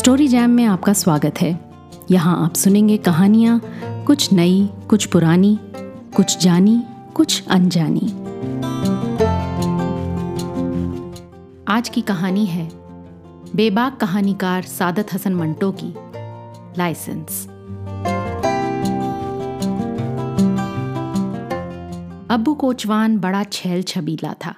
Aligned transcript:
Story 0.00 0.28
jam 0.28 0.50
में 0.50 0.64
आपका 0.64 0.92
स्वागत 0.92 1.34
है। 1.40 1.60
यहाँ 2.10 2.44
आप 2.44 2.54
सुनेंगे 2.54 2.96
कहानियाँ, 2.96 3.60
कुछ 4.04 4.32
नई, 4.32 4.70
कुछ 4.88 5.06
पुरानी, 5.06 5.58
कुछ 6.16 6.38
जानी, 6.38 6.82
कुछ 7.14 7.48
अनजानी। 7.48 8.00
आज 11.68 11.88
की 11.88 12.00
कहानी 12.00 12.46
है 12.46 12.70
बेबाक 13.56 13.96
कहानीकार 13.96 14.62
सादत 14.62 15.14
हसन 15.14 15.34
मंटो 15.34 15.72
की, 15.72 15.94
लाइसेंस। 16.78 17.46
अब्बू 22.30 22.54
कोचवान 22.54 23.18
बड़ा 23.18 23.44
छैल 23.44 23.82
छबीला 23.82 24.34
था। 24.46 24.54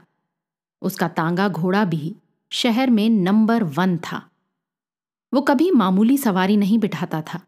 उसका 0.83 1.09
तांगा 1.09 1.49
घोड़ा 1.49 1.85
भी 1.85 2.17
शहर 2.51 2.91
में 2.91 3.11
नंबर 3.11 3.63
वन 3.63 3.97
था। 3.97 4.29
वो 5.33 5.41
कभी 5.41 5.71
मामूली 5.71 6.17
सवारी 6.19 6.57
नहीं 6.57 6.79
बिठाता 6.79 7.23
था। 7.25 7.41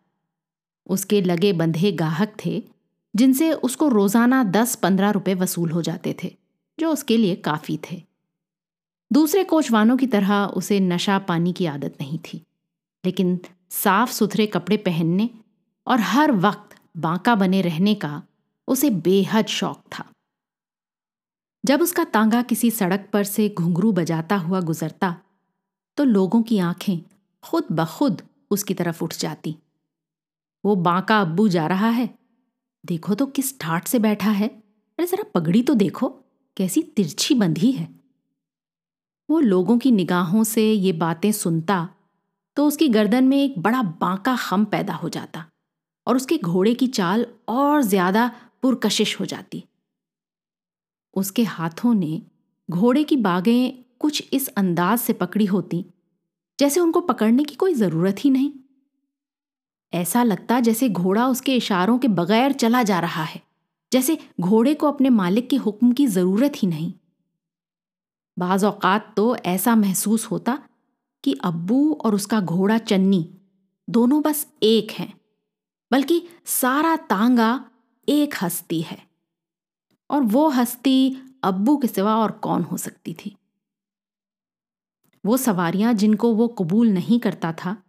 उसके 0.87 1.21
लगे 1.23 1.53
बंधे 1.53 1.93
गाहक 1.93 2.37
थे, 2.45 2.63
जिनसे 3.15 3.53
उसको 3.53 3.89
रोज़ाना 3.89 4.43
दस 4.45 4.75
पंद्रह 4.77 5.11
रुपए 5.11 5.35
वसूल 5.35 5.71
हो 5.71 5.83
जाते 5.83 6.15
थे, 6.23 6.35
जो 6.79 6.91
उसके 6.91 7.17
लिए 7.17 7.35
काफ़ी 7.43 7.79
थे। 7.91 8.03
दूसरे 9.11 9.45
कोचवानों 9.45 9.97
की 9.97 10.07
तरह 10.07 10.45
उसे 10.55 10.81
नशा 10.81 11.19
पानी 11.19 11.53
की 11.53 11.67
आदत 11.67 11.97
नहीं 12.01 12.19
थी, 12.19 12.43
लेकिन 13.05 13.39
साफ़ 13.71 14.13
सुथरे 14.13 14.47
कपड़े 14.47 14.77
पहनने 14.77 15.29
और 15.87 16.01
हर 16.03 16.33
वक्त 16.33 16.77
बांका 16.97 17.35
बने 17.35 17.61
रहने 17.63 17.95
का 17.95 18.23
उसे 18.69 18.91
बेहद 18.91 19.47
शौक 19.47 19.83
था। 19.93 20.05
जब 21.65 21.83
उसका 21.83 22.05
तांगा 22.05 22.43
किसी 22.43 22.71
सड़क 22.71 23.09
पर 23.13 23.25
से 23.25 23.49
घुंघरू 23.49 23.93
बजाता 23.93 24.37
हुआ 24.37 24.61
गुजरता 24.61 25.17
तो 25.99 26.05
लोगों 26.05 26.43
की 26.43 26.59
आँखें 26.61 26.99
खुद 27.45 27.67
ब 27.73 27.85
खुद 27.89 28.23
उसकी 28.51 28.75
तरफ़ 28.75 29.03
उठ 29.05 29.15
जाती। 29.17 29.57
वो 30.65 30.75
बांका 30.77 31.21
अब्बू 31.21 31.49
जा 31.49 31.67
रहा 31.67 31.89
है। 31.91 32.09
देखो 32.85 33.15
तो 33.15 33.27
किस 33.29 33.59
ठाट 33.61 33.87
से 33.89 33.99
बैठा 33.99 34.31
है। 34.31 34.49
अरे 34.49 35.07
जरा 35.07 35.25
पगड़ी 35.35 35.63
तो 35.63 35.75
देखो, 35.75 36.09
कैसी 36.57 36.83
तिरछी 36.97 37.35
बंधी 37.35 37.71
है। 37.73 37.89
वो 39.29 39.41
लोगों 39.41 39.79
की 39.79 39.91
निगाहों 39.93 40.45
से 40.45 40.71
ये 40.73 40.93
बातें 40.95 41.31
सुनता 41.33 41.89
तो 42.57 42.67
उसकी 42.67 42.89
गर्दन 42.89 43.25
में 43.25 43.37
एक 43.37 43.59
बड़ा 43.59 43.83
बांका 44.01 44.37
खम 44.39 44.65
पैदा 44.65 44.95
हो 44.95 45.09
जाता 45.09 45.45
और 46.07 46.17
उसके 46.17 46.37
घोड़े 46.39 46.75
की 46.75 46.87
चाल 46.89 47.27
और 47.49 47.83
ज़्यादा 47.83 48.31
पुरकशिश 48.63 49.19
हो 49.21 49.25
जाती। 49.27 49.65
उसके 51.17 51.43
हाथों 51.45 51.95
ने 51.95 52.21
घोड़े 52.69 53.05
की 53.05 53.17
बागें 53.17 53.85
कुछ 53.99 54.29
इस 54.33 54.49
अंदाज 54.49 54.99
से 54.99 55.13
पकड़ी 55.13 55.45
होती 55.47 55.85
जैसे 56.59 56.81
उनको 56.81 57.01
पकड़ने 57.03 57.45
की 57.45 57.55
कोई 57.55 57.75
ज़रूरत 57.75 58.25
ही 58.25 58.31
नहीं। 58.31 58.53
ऐसा 59.93 60.23
लगता 60.23 60.59
जैसे 60.61 60.89
घोड़ा 60.89 61.27
उसके 61.29 61.57
इशारों 61.57 61.99
के 61.99 62.09
बगैर 62.11 62.53
चला 62.55 62.83
जा 62.83 62.99
रहा 63.01 63.25
है, 63.25 63.41
जैसे 63.93 64.19
घोड़े 64.41 64.75
को 64.75 64.89
अपने 64.89 65.11
मालिक 65.11 65.49
के 65.51 65.57
हुक्म 65.57 65.93
की 65.93 66.07
ज़रूरत 66.09 66.53
ही 66.57 66.69
नहीं। 66.69 66.93
बाज 68.37 68.65
औकात 68.65 69.13
तो 69.17 69.35
ऐसा 69.37 69.75
महसूस 69.77 70.25
होता 70.27 70.59
कि 71.25 71.35
अब्बू 71.45 71.93
और 71.95 72.15
उसका 72.15 72.41
घोड़ा 72.41 72.79
चन्नी 72.81 73.29
दोनों 73.89 74.21
बस 74.23 74.47
एक 74.63 74.91
हैं, 74.91 75.13
बल्कि 75.91 76.23
सारा 76.47 76.97
तांगा 77.07 77.65
एक 78.09 78.35
हस्ती 78.43 78.81
है, 78.81 78.99
और 80.11 80.23
वो 80.23 80.49
हस्ती 80.49 81.17
अब्बू 81.45 81.77
के 81.77 81.89
सिवा 81.89 82.17
और 82.17 82.31
कौन 82.43 82.63
हो 82.63 82.77
सकती 82.77 83.15
थी? 83.15 83.35
वो 85.27 85.37
सवारियाँ 85.37 85.95
जिनको 85.95 86.35
वो 86.35 86.49
कबूल 86.49 86.89
नहीं 86.89 87.21
करता 87.21 87.53
था, 87.53 87.83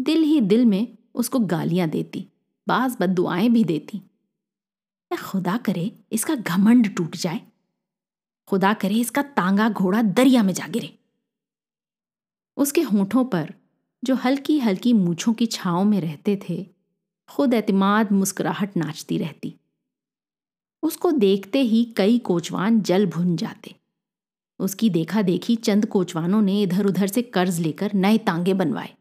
दिल 0.00 0.22
ही 0.22 0.40
दिल 0.40 0.64
में 0.64 0.98
उसको 1.14 1.38
गालियाँ 1.38 1.88
देती, 1.88 2.28
बाज 2.68 2.96
बदुआएँ 3.00 3.48
भी 3.48 3.64
देती। 3.64 4.02
खुदा 5.24 5.56
करे 5.56 5.98
इसका 6.12 6.34
घमंड 6.34 6.94
टूट 6.94 7.16
जाए? 7.16 7.40
खुदा 8.46 8.74
करे 8.74 8.94
इसका 8.94 9.22
तांगा 9.22 9.68
घोड़ा 9.68 10.02
दरिया 10.02 10.42
में 10.42 10.52
जा 10.54 10.66
गिरे। 10.66 10.98
उसके 12.56 12.80
होठों 12.80 13.24
पर 13.24 13.54
जो 14.04 14.14
हल्की 14.14 14.58
हल्की 14.58 14.92
मूछों 14.92 15.32
की 15.32 15.46
छाओं 15.46 15.84
में 15.84 16.00
रहते 16.00 16.40
थे, 16.48 16.66
खुद 17.28 17.54
एतमाद 17.54 18.12
मुस्कुराहट 18.12 18.76
नाचती 18.76 19.18
रहती। 19.18 19.54
उसको 20.82 21.12
देखते 21.12 21.60
ही 21.60 21.84
कई 21.84 22.18
कोचवान 22.18 22.80
जल 22.80 23.06
भुन 23.06 23.36
जाते। 23.36 23.74
उसकी 24.60 24.90
देखा 24.90 25.22
देखी 25.22 25.56
चंद 25.56 25.86
कोचवानों 25.86 26.40
ने 26.42 26.60
इधर 26.62 26.86
उधर 26.86 27.06
से 27.06 27.22
कर्ज 27.22 27.60
लेकर 27.60 27.94
नए 27.94 28.18
तांगे 28.18 28.54
बनवाए। 28.54 28.92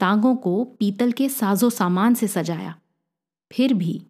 तांगों 0.00 0.34
को 0.36 0.62
पीतल 0.78 1.12
के 1.12 1.28
साजो 1.28 1.70
सामान 1.70 2.14
से 2.14 2.28
सजाया। 2.28 2.74
फिर 3.50 3.74
भी 3.74 4.00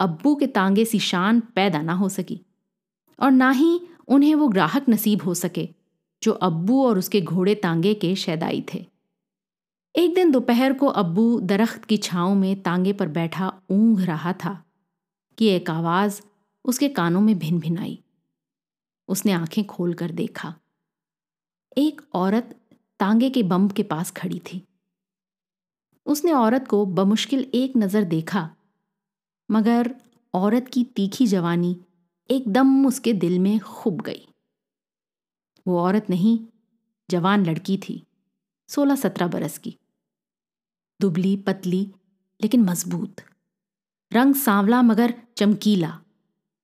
अब्बू 0.00 0.34
के 0.34 0.46
तांगे 0.46 0.84
सी 0.84 0.98
शान 0.98 1.40
पैदा 1.54 1.82
ना 1.82 1.92
हो 1.92 2.08
सकी, 2.08 2.40
और 3.18 3.30
ना 3.30 3.50
ही 3.50 3.80
उन्हें 4.08 4.34
वो 4.34 4.48
ग्राहक 4.48 4.88
नसीब 4.88 5.22
हो 5.22 5.34
सके, 5.34 5.68
जो 6.22 6.32
अब्बू 6.32 6.84
और 6.86 6.98
उसके 6.98 7.20
घोड़े 7.20 7.54
तांगे 7.54 7.94
के 7.94 8.14
शैदाई 8.16 8.64
थे। 8.74 8.86
एक 9.94 10.14
दिन 10.14 10.30
दोपहर 10.30 10.72
को 10.72 10.86
अब्बू 10.86 11.40
दरख्त 11.40 11.84
की 11.84 11.96
छाँव 11.96 12.34
में 12.34 12.62
तांगे 12.62 12.92
पर 12.92 13.08
बैठा 13.08 13.52
ऊँघ 13.70 14.00
रहा 14.00 14.32
था 14.44 14.52
कि 15.38 15.46
एक 15.46 15.70
आवाज़ 15.70 16.20
उसके 16.64 16.88
कानों 16.88 17.20
में 17.20 17.38
भिन 17.38 17.58
भिन 17.58 17.78
आई। 17.78 17.98
उसने 19.10 19.32
आँखें 19.32 19.64
खोल 19.64 19.94
कर 19.94 20.10
देखा। 20.10 20.54
एक 21.78 22.00
औरत 22.14 22.54
तांगे 23.00 23.30
के 23.30 23.42
बम 23.42 23.68
के 23.68 23.82
पास 23.82 24.10
खड़ी 24.10 24.38
थी। 24.38 24.62
उसने 26.06 26.32
औरत 26.32 26.66
को 26.68 26.84
बमुश्किल 26.86 27.50
एक 27.54 27.76
नज़र 27.76 28.04
देखा, 28.04 28.50
मगर 29.48 29.94
औरत 30.34 30.68
की 30.68 30.84
तीखी 30.84 31.26
जवानी 31.26 31.76
एकदम 32.30 32.86
उसके 32.86 33.12
दिल 33.12 33.38
में 33.38 33.58
खुब 33.60 34.00
गई। 34.00 34.26
वो 35.66 35.80
औरत 35.80 36.06
नहीं, 36.10 36.38
जवान 37.08 37.46
लड़की 37.46 37.76
थी 37.78 38.02
सोलह 38.68 38.96
सत्रह 38.96 39.26
बरस 39.26 39.58
की। 39.58 39.76
दुबली, 41.00 41.36
पतली, 41.36 41.82
लेकिन 42.40 42.62
मज़बूत। 42.62 43.20
रंग 44.12 44.34
सांवला 44.34 44.82
मगर 44.82 45.14
चमकीला, 45.36 45.98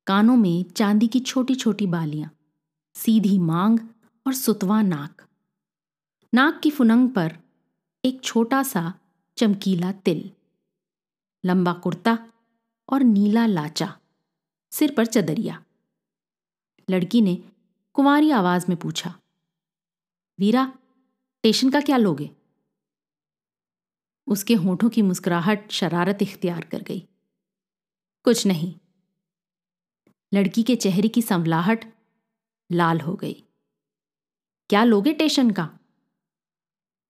कानों 0.06 0.36
में 0.36 0.64
चांदी 0.70 1.06
की 1.06 1.20
छोटी 1.20 1.54
छोटी 1.54 1.86
बालियाँ। 1.86 2.30
सीधी 2.96 3.38
मांग 3.38 3.78
और 4.26 4.34
सुतवा 4.34 4.82
नाक। 4.82 5.22
नाक 6.32 6.60
की 6.62 6.70
फुनंग 6.70 7.08
पर 7.10 7.36
एक 8.04 8.20
छोटा 8.24 8.62
सा 8.62 8.94
चमकीला 9.36 9.92
तिल, 9.92 10.30
लंबा 11.44 11.72
कुर्ता 11.72 12.18
और 12.88 13.02
नीला 13.02 13.46
लाचा, 13.46 13.98
सिर 14.72 14.94
पर 14.96 15.06
चदरिया। 15.06 15.62
लड़की 16.90 17.20
ने 17.20 17.36
कुमारी 17.94 18.30
आवाज़ 18.30 18.66
में 18.68 18.76
पूछा, 18.76 19.14
वीरा 20.38 20.72
टेशन 21.42 21.70
का 21.70 21.80
क्या 21.80 21.96
लोगे? 21.96 22.30
उसके 24.26 24.54
होठों 24.54 24.88
की 24.90 25.02
मुस्कुराहट 25.02 25.70
शरारत 25.70 26.22
इख्तियार 26.22 26.64
कर 26.64 26.82
गई। 26.82 27.00
कुछ 28.24 28.46
नहीं। 28.46 28.74
लड़की 30.32 30.62
के 30.62 30.76
चेहरे 30.76 31.08
की 31.08 31.22
संवलाहट 31.22 31.84
लाल 32.72 33.00
हो 33.00 33.14
गई। 33.14 33.44
क्या 34.70 34.84
लोगे 34.84 35.12
टेशन 35.12 35.50
का? 35.50 35.78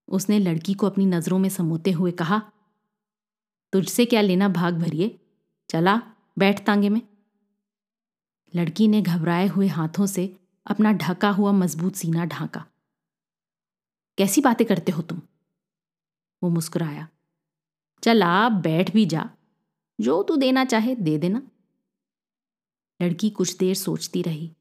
उसने 0.09 0.39
लड़की 0.39 0.75
को 0.75 0.87
अपनी 0.87 1.07
नज़रों 1.07 1.39
में 1.39 1.49
समोते 1.49 1.91
हुए 1.91 2.13
कहा, 2.13 2.53
तुझसे 3.73 4.07
क्या 4.07 4.21
लेना 4.21 4.49
भाग 4.49 4.75
भरिए, 4.75 5.21
चला, 5.71 6.03
बैठ 6.39 6.67
तांगे 6.67 6.89
में। 6.89 7.03
लड़की 8.55 8.89
ने 8.89 9.03
घबराए 9.03 9.47
हुए 9.47 9.67
हाथों 9.67 10.07
से 10.07 10.41
अपना 10.67 10.93
ढका 10.93 11.31
हुआ 11.31 11.53
मज़बूत 11.53 11.95
सीना 11.95 12.25
ढांका। 12.25 12.67
कैसी 14.19 14.41
बातें 14.41 14.67
करते 14.67 14.93
हो 14.93 15.03
तुम? 15.03 15.23
वो 16.43 16.51
मुस्कुराया। 16.51 17.09
चला, 18.03 18.49
बैठ 18.49 18.93
भी 18.93 19.07
जा, 19.07 19.31
जो 20.01 20.23
तू 20.23 20.37
देना 20.37 20.65
चाहे 20.65 20.95
दे 20.95 21.19
देना। 21.19 21.43
लड़की 23.03 23.31
कुछ 23.31 23.57
देर 23.57 23.75
सोचती 23.75 24.23
रही। 24.23 24.56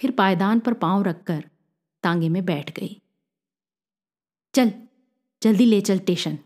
फिर 0.00 0.10
पायदान 0.10 0.60
पर 0.60 0.74
पाँव 0.74 1.02
रखकर 1.02 1.50
तांगे 2.02 2.28
में 2.28 2.44
बैठ 2.44 2.78
गई। 2.78 3.02
चल, 4.54 4.72
जल्दी 5.42 5.64
ले 5.64 5.80
चल 5.80 5.98
स्टेशन। 5.98 6.38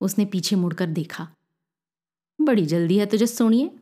उसने 0.00 0.24
पीछे 0.24 0.56
मुड़कर 0.56 0.86
देखा। 0.86 1.34
बड़ी 2.40 2.66
जल्दी 2.66 2.98
है 2.98 3.06
तुझे 3.06 3.26
सोनिए। 3.26 3.78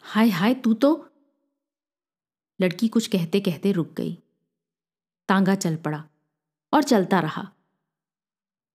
हाय 0.00 0.28
हाय, 0.28 0.54
तू 0.54 0.74
तो। 0.74 1.10
लड़की 2.60 2.88
कुछ 2.88 3.06
कहते 3.06 3.40
कहते 3.40 3.72
रुक 3.72 3.92
गई। 3.92 4.22
तांगा 5.28 5.54
चल 5.54 5.76
पड़ा 5.76 6.08
और 6.74 6.82
चलता 6.82 7.20
रहा। 7.20 7.52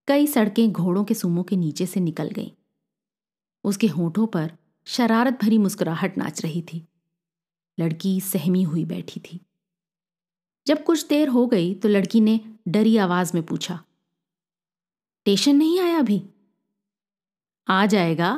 कई 0.07 0.27
सड़कें 0.27 0.71
घोड़ों 0.71 1.05
के 1.05 1.13
सुमों 1.13 1.43
के 1.43 1.55
नीचे 1.55 1.85
से 1.85 1.99
निकल 1.99 2.29
गईं। 2.29 2.51
उसके 3.63 3.87
होठों 3.87 4.27
पर 4.27 4.57
शरारत 4.85 5.33
भरी 5.33 5.57
मुस्कुराहट 5.57 6.17
नाच 6.17 6.41
रही 6.41 6.61
थी। 6.61 6.88
लड़की 7.79 8.19
सहमी 8.21 8.63
हुई 8.63 8.85
बैठी 8.85 9.19
थी। 9.19 9.39
जब 10.67 10.83
कुछ 10.83 11.07
देर 11.07 11.27
हो 11.27 11.45
गई 11.47 11.73
तो 11.73 11.89
लड़की 11.89 12.21
ने 12.21 12.39
डरी 12.67 12.97
आवाज़ 12.97 13.31
में 13.33 13.45
पूछा, 13.45 13.83
टेशन 15.25 15.55
नहीं 15.55 15.79
आया 15.79 15.99
अभी? 15.99 16.21
आ 17.67 17.85
जाएगा। 17.85 18.37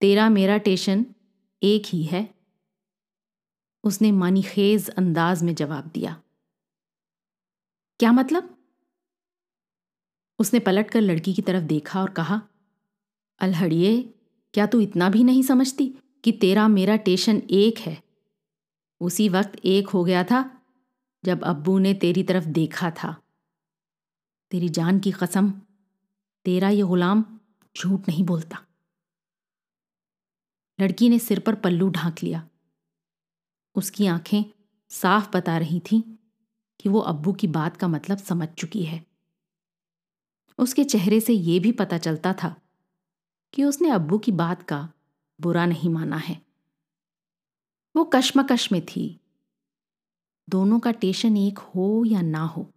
तेरा 0.00 0.28
मेरा 0.28 0.56
टेशन 0.58 1.06
एक 1.62 1.86
ही 1.86 2.02
है। 2.02 2.34
उसने 3.84 4.12
मानीखेज 4.12 4.88
अंदाज 4.88 5.42
में 5.42 5.54
जवाब 5.54 5.90
दिया। 5.94 6.22
क्या 8.00 8.12
मतलब? 8.12 8.56
उसने 10.38 10.60
पलटकर 10.60 11.00
लड़की 11.00 11.34
की 11.34 11.42
तरफ़ 11.42 11.64
देखा 11.64 12.00
और 12.00 12.10
कहा 12.10 12.40
अलहड़िए 13.40 14.02
क्या 14.54 14.66
तू 14.66 14.80
इतना 14.80 15.08
भी 15.10 15.24
नहीं 15.24 15.42
समझती 15.42 15.86
कि 16.24 16.32
तेरा 16.32 16.68
मेरा 16.68 16.96
टेशन 16.96 17.42
एक 17.50 17.78
है? 17.78 18.05
उसी 19.00 19.28
वक्त 19.28 19.52
एक 19.64 19.88
हो 19.88 20.04
गया 20.04 20.24
था 20.24 20.62
जब 21.24 21.44
अब्बू 21.44 21.78
ने 21.78 21.94
तेरी 21.94 22.22
तरफ़ 22.22 22.44
देखा 22.44 22.90
था। 22.90 23.22
तेरी 24.50 24.68
जान 24.68 24.98
की 24.98 25.12
कसम, 25.12 25.50
तेरा 26.44 26.68
ये 26.68 26.82
गुलाम 26.82 27.40
झूठ 27.78 28.08
नहीं 28.08 28.24
बोलता। 28.24 28.58
लड़की 30.80 31.08
ने 31.08 31.18
सिर 31.18 31.40
पर 31.40 31.54
पल्लू 31.54 31.90
ढांक 31.90 32.22
लिया। 32.22 32.48
उसकी 33.74 34.06
आँखें 34.06 34.44
साफ़ 34.88 35.30
बता 35.30 35.58
रही 35.58 35.80
थीं 35.80 36.02
कि 36.80 36.88
वो 36.88 36.98
अब्बू 36.98 37.32
की 37.32 37.46
बात 37.46 37.76
का 37.76 37.88
मतलब 37.88 38.18
समझ 38.18 38.48
चुकी 38.48 38.82
है। 38.82 39.06
उसके 40.58 40.84
चेहरे 40.84 41.20
से 41.20 41.32
यह 41.32 41.60
भी 41.60 41.72
पता 41.72 41.98
चलता 41.98 42.32
था 42.32 42.56
कि 43.54 43.64
उसने 43.64 43.88
अब्बू 43.88 44.18
की 44.18 44.32
बात 44.32 44.62
का 44.62 44.92
बुरा 45.40 45.66
नहीं 45.66 45.90
माना 45.90 46.16
है। 46.16 46.45
वो 47.96 48.04
कश्मकश 48.04 48.72
में 48.72 48.86
थी। 48.86 49.20
दोनों 50.50 50.80
का 50.80 50.92
टेशन 50.92 51.36
एक 51.36 51.58
हो 51.58 52.04
या 52.06 52.22
ना 52.22 52.44
हो। 52.44 52.74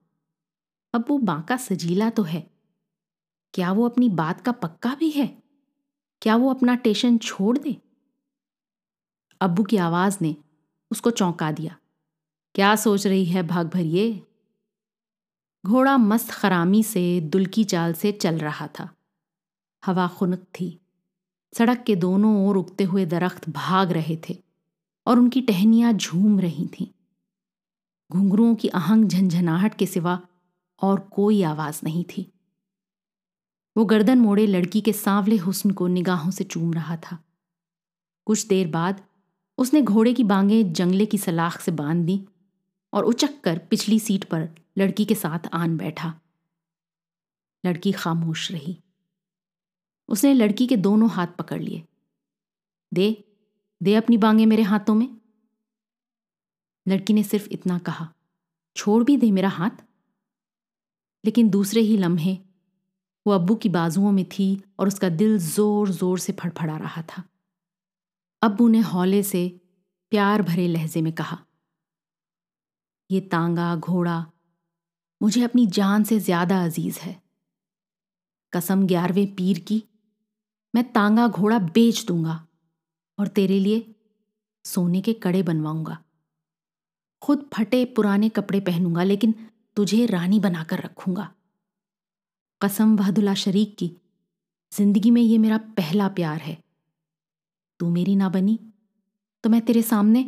अब 0.93 1.05
वो 1.09 1.17
बांका 1.17 1.57
सजीला 1.57 2.09
तो 2.09 2.23
है। 2.23 2.51
क्या 3.53 3.71
वो 3.71 3.89
अपनी 3.89 4.09
बात 4.09 4.41
का 4.41 4.51
पक्का 4.51 4.95
भी 4.95 5.09
है? 5.09 5.43
क्या 6.21 6.35
वो 6.35 6.49
अपना 6.49 6.75
टेशन 6.75 7.17
छोड़ 7.17 7.57
दे? 7.57 7.81
अब्बू 9.41 9.63
की 9.63 9.77
आवाज़ 9.77 10.17
ने 10.21 10.35
उसको 10.91 11.11
चौंका 11.11 11.51
दिया। 11.51 11.77
क्या 12.55 12.75
सोच 12.75 13.07
रही 13.07 13.25
है 13.25 13.43
भाग 13.43 13.69
भरिए? 13.69 14.23
घोड़ा 15.65 15.97
मस्त 15.97 16.31
खरामी 16.31 16.83
से 16.83 17.21
दुलकी 17.21 17.63
चाल 17.63 17.93
से 17.93 18.11
चल 18.11 18.37
रहा 18.37 18.67
था। 18.67 18.95
हवा 19.85 20.07
खुनक 20.07 20.39
थी। 20.39 20.79
सड़क 21.53 21.83
के 21.83 21.95
दोनों 21.95 22.47
ओर 22.47 22.57
उगते 22.57 22.83
हुए 22.83 23.05
दरख्त 23.05 23.49
भाग 23.49 23.91
रहे 23.91 24.17
थे। 24.29 24.48
और 25.09 25.19
उनकी 25.19 25.41
टहनियाँ 25.41 25.93
झूम 25.93 26.39
रही 26.39 26.67
थीं। 26.67 26.87
घुंघरुओं 28.11 28.55
की 28.55 28.67
अहंग 28.67 29.05
झंझनाहट 29.07 29.75
के 29.75 29.85
सिवा 29.85 30.27
और 30.81 30.99
कोई 30.99 31.43
आवाज़ 31.43 31.81
नहीं 31.83 32.03
थी। 32.03 32.33
वो 33.77 33.85
गर्दन 33.85 34.19
मोड़े 34.19 34.47
लड़की 34.47 34.81
के 34.81 34.93
सांवले 34.93 35.37
हुस्न 35.37 35.71
को 35.71 35.87
निगाहों 35.87 36.31
से 36.31 36.43
चूम 36.43 36.73
रहा 36.73 36.97
था। 36.97 37.23
कुछ 38.25 38.47
देर 38.47 38.67
बाद 38.67 39.03
उसने 39.57 39.81
घोड़े 39.81 40.13
की 40.13 40.23
बांगें 40.23 40.73
जंगले 40.73 41.05
की 41.05 41.17
सलाख 41.17 41.61
से 41.61 41.71
बाँध 41.71 42.05
दी 42.05 42.27
और 42.93 43.05
उचक 43.05 43.41
कर 43.41 43.57
पिछली 43.57 43.99
सीट 43.99 44.23
पर 44.23 44.49
लड़की 44.77 45.05
के 45.05 45.15
साथ 45.15 45.39
आन 45.53 45.77
बैठा। 45.77 46.19
लड़की 47.65 47.91
खामोश 47.91 48.51
रही। 48.51 48.83
उसने 50.09 50.33
लड़की 50.33 50.67
के 50.67 50.77
दोनों 50.77 51.09
हाथ 51.09 51.27
पकड़ 51.27 51.61
लिए। 51.61 51.83
दे 52.93 53.28
दे 53.81 53.95
अपनी 53.95 54.17
बांगे 54.17 54.45
मेरे 54.45 54.63
हाथों 54.63 54.95
में। 54.95 55.07
लड़की 56.85 57.13
ने 57.13 57.23
सिर्फ़ 57.23 57.47
इतना 57.49 57.77
कहा, 57.79 58.07
छोड़ 58.75 59.03
भी 59.03 59.17
दे 59.17 59.31
मेरा 59.31 59.49
हाथ। 59.49 59.83
लेकिन 61.23 61.49
दूसरे 61.49 61.81
ही 61.81 61.97
लम्हे, 61.97 62.37
वो 63.25 63.33
अब्बू 63.33 63.55
की 63.55 63.69
बाजुओं 63.69 64.11
में 64.11 64.25
थी 64.29 64.49
और 64.79 64.87
उसका 64.87 65.09
दिल 65.11 65.37
ज़ोर 65.37 65.89
ज़ोर 65.91 66.19
से 66.19 66.33
फड़फड़ा 66.33 66.77
रहा 66.77 67.01
था। 67.01 67.23
अब्बू 68.41 68.67
ने 68.67 68.79
हौले 68.79 69.21
से 69.23 69.47
प्यार 70.11 70.41
भरे 70.41 70.67
लहजे 70.67 71.01
में 71.01 71.11
कहा, 71.13 71.37
ये 73.09 73.19
तांगा, 73.21 73.75
घोड़ा, 73.75 74.25
मुझे 75.21 75.43
अपनी 75.43 75.65
जान 75.67 76.03
से 76.03 76.19
ज़्यादा 76.19 76.63
अज़ीज़ 76.63 76.99
है। 76.99 77.21
कसम 78.53 78.85
ग्यारहवें 78.87 79.35
पीर 79.35 79.59
की, 79.59 79.83
मैं 80.73 80.91
तांगा, 80.91 81.27
घोड़ा 81.27 81.59
बेच 81.59 82.05
दूँगा। 82.07 82.45
और 83.19 83.27
तेरे 83.27 83.59
लिए 83.59 83.95
सोने 84.65 85.01
के 85.01 85.13
कड़े 85.13 85.43
बनवाऊँगा। 85.43 85.97
खुद 87.21 87.49
फटे 87.53 87.83
पुराने 87.85 88.29
कपड़े 88.29 88.59
पहनूँगा, 88.59 89.03
लेकिन 89.03 89.33
तुझे 89.77 90.05
रानी 90.05 90.39
बनाकर 90.39 90.79
रखूँगा। 90.79 91.33
कसम 92.61 92.95
वहदुल्ला 92.97 93.33
शरीक 93.33 93.75
की, 93.77 93.91
ज़िंदगी 94.71 95.11
में 95.11 95.21
ये 95.21 95.37
मेरा 95.37 95.57
पहला 95.77 96.07
प्यार 96.07 96.39
है। 96.39 96.57
तू 97.79 97.89
मेरी 97.89 98.15
ना 98.15 98.29
बनी 98.29 98.59
तो 99.43 99.49
मैं 99.49 99.61
तेरे 99.61 99.81
सामने 99.81 100.21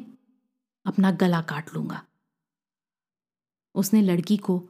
अपना 0.86 1.12
गला 1.12 1.42
काट 1.42 1.74
लूँगा। 1.74 2.02
उसने 3.76 4.02
लड़की 4.02 4.38
को 4.38 4.62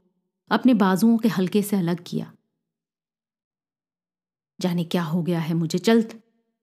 अपने 0.51 0.73
बाजुओं 0.73 1.18
के 1.18 1.27
हल्के 1.27 1.62
से 1.62 1.77
अलग 1.77 2.03
किया। 2.07 2.31
जाने 4.59 4.83
क्या 4.83 5.03
हो 5.03 5.21
गया 5.23 5.39
है 5.39 5.53
मुझे, 5.53 5.77
चल 5.77 6.01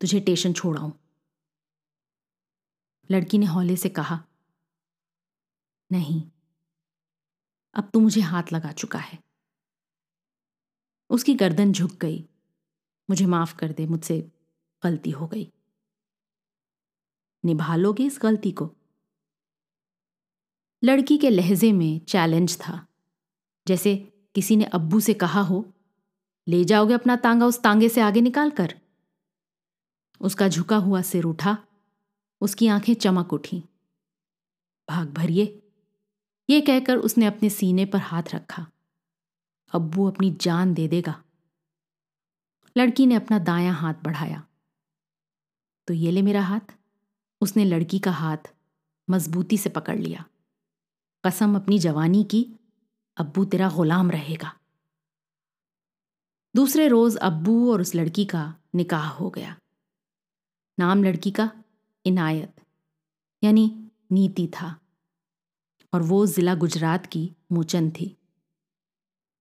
तुझे 0.00 0.20
टेशन 0.20 0.52
छोड़ाऊं। 0.52 0.90
लड़की 3.10 3.38
ने 3.38 3.46
हौले 3.46 3.76
से 3.76 3.88
कहा, 3.88 4.25
नहीं, 5.93 6.31
अब 7.75 7.90
तू 7.90 8.00
मुझे 8.00 8.20
हाथ 8.20 8.43
लगा 8.52 8.72
चुका 8.72 8.99
है। 8.99 9.19
उसकी 11.10 11.34
गर्दन 11.34 11.72
झुक 11.72 11.93
गई। 11.93 12.28
मुझे 13.10 13.26
माफ़ 13.26 13.56
कर 13.56 13.72
दे, 13.72 13.87
मुझसे 13.87 14.32
गलती 14.82 15.10
हो 15.10 15.26
गई। 15.26 15.52
निभा 17.44 17.76
लोगे 17.76 18.05
इस 18.05 18.19
गलती 18.22 18.52
को? 18.52 18.75
लड़की 20.84 21.19
के 21.19 21.31
लहजे 21.31 21.72
में 21.72 22.00
चैलेंज 22.00 22.58
था। 22.60 22.87
जैसे 23.69 23.96
किसी 24.34 24.56
ने 24.56 24.64
अब्बू 24.64 25.00
से 25.00 25.14
कहा 25.14 25.40
हो, 25.40 25.72
ले 26.49 26.64
जाओगे 26.64 26.94
अपना 26.94 27.16
तांगा 27.16 27.46
उस 27.46 27.62
तांगे 27.62 27.88
से 27.88 28.00
आगे 28.00 28.20
निकाल 28.20 28.50
कर 28.50 28.81
उसका 30.20 30.49
झुका 30.49 30.76
हुआ 30.76 31.02
सिर 31.02 31.25
उठा 31.25 31.68
उसकी 32.40 32.67
आँखें 32.67 32.94
चमक 32.94 33.32
उठी। 33.32 33.64
भाग 34.88 35.08
भरिए। 35.11 35.62
ये 36.51 36.60
कहकर 36.60 36.96
उसने 36.96 37.27
अपने 37.27 37.51
सीने 37.51 37.86
पर 37.86 37.98
हाथ 37.98 38.22
रखा। 38.34 38.67
अब्बू 39.74 40.10
अपनी 40.10 40.31
जान 40.31 40.74
दे 40.74 40.89
देगा। 40.89 41.24
लड़की 42.77 43.06
ने 43.06 43.15
अपना 43.15 43.39
दायां 43.39 43.74
हाथ 43.74 43.94
बढ़ाया। 43.94 44.46
तो 45.86 45.94
ये 45.94 46.10
ले 46.10 46.22
मेरा 46.22 46.43
हाथ। 46.43 46.74
उसने 47.41 47.65
लड़की 47.65 47.98
का 47.98 48.10
हाथ 48.10 48.55
मजबूती 49.10 49.58
से 49.58 49.70
पकड़ 49.70 49.98
लिया। 49.98 50.24
कसम 51.27 51.56
अपनी 51.56 51.79
जवानी 51.79 52.24
की, 52.24 52.56
अब्बू 53.17 53.44
तेरा 53.44 53.70
गुलाम 53.70 54.10
रहेगा। 54.10 54.58
दूसरे 56.56 56.89
रोज 56.89 57.17
अब्बू 57.17 57.72
और 57.72 57.81
उस 57.81 57.94
लड़की 57.94 58.24
का 58.24 58.56
निकाह 58.74 59.08
हो 59.08 59.31
गया। 59.31 59.58
नाम 60.79 61.05
लड़की 61.05 61.31
का 61.31 61.65
इनायत, 62.08 62.55
यानी 63.43 63.72
नीति 64.12 64.46
था, 64.50 64.74
और 65.93 66.03
वो 66.03 66.24
जिला 66.27 66.55
गुजरात 66.56 67.06
की 67.06 67.31
मोचन 67.53 67.91
थी। 67.91 68.15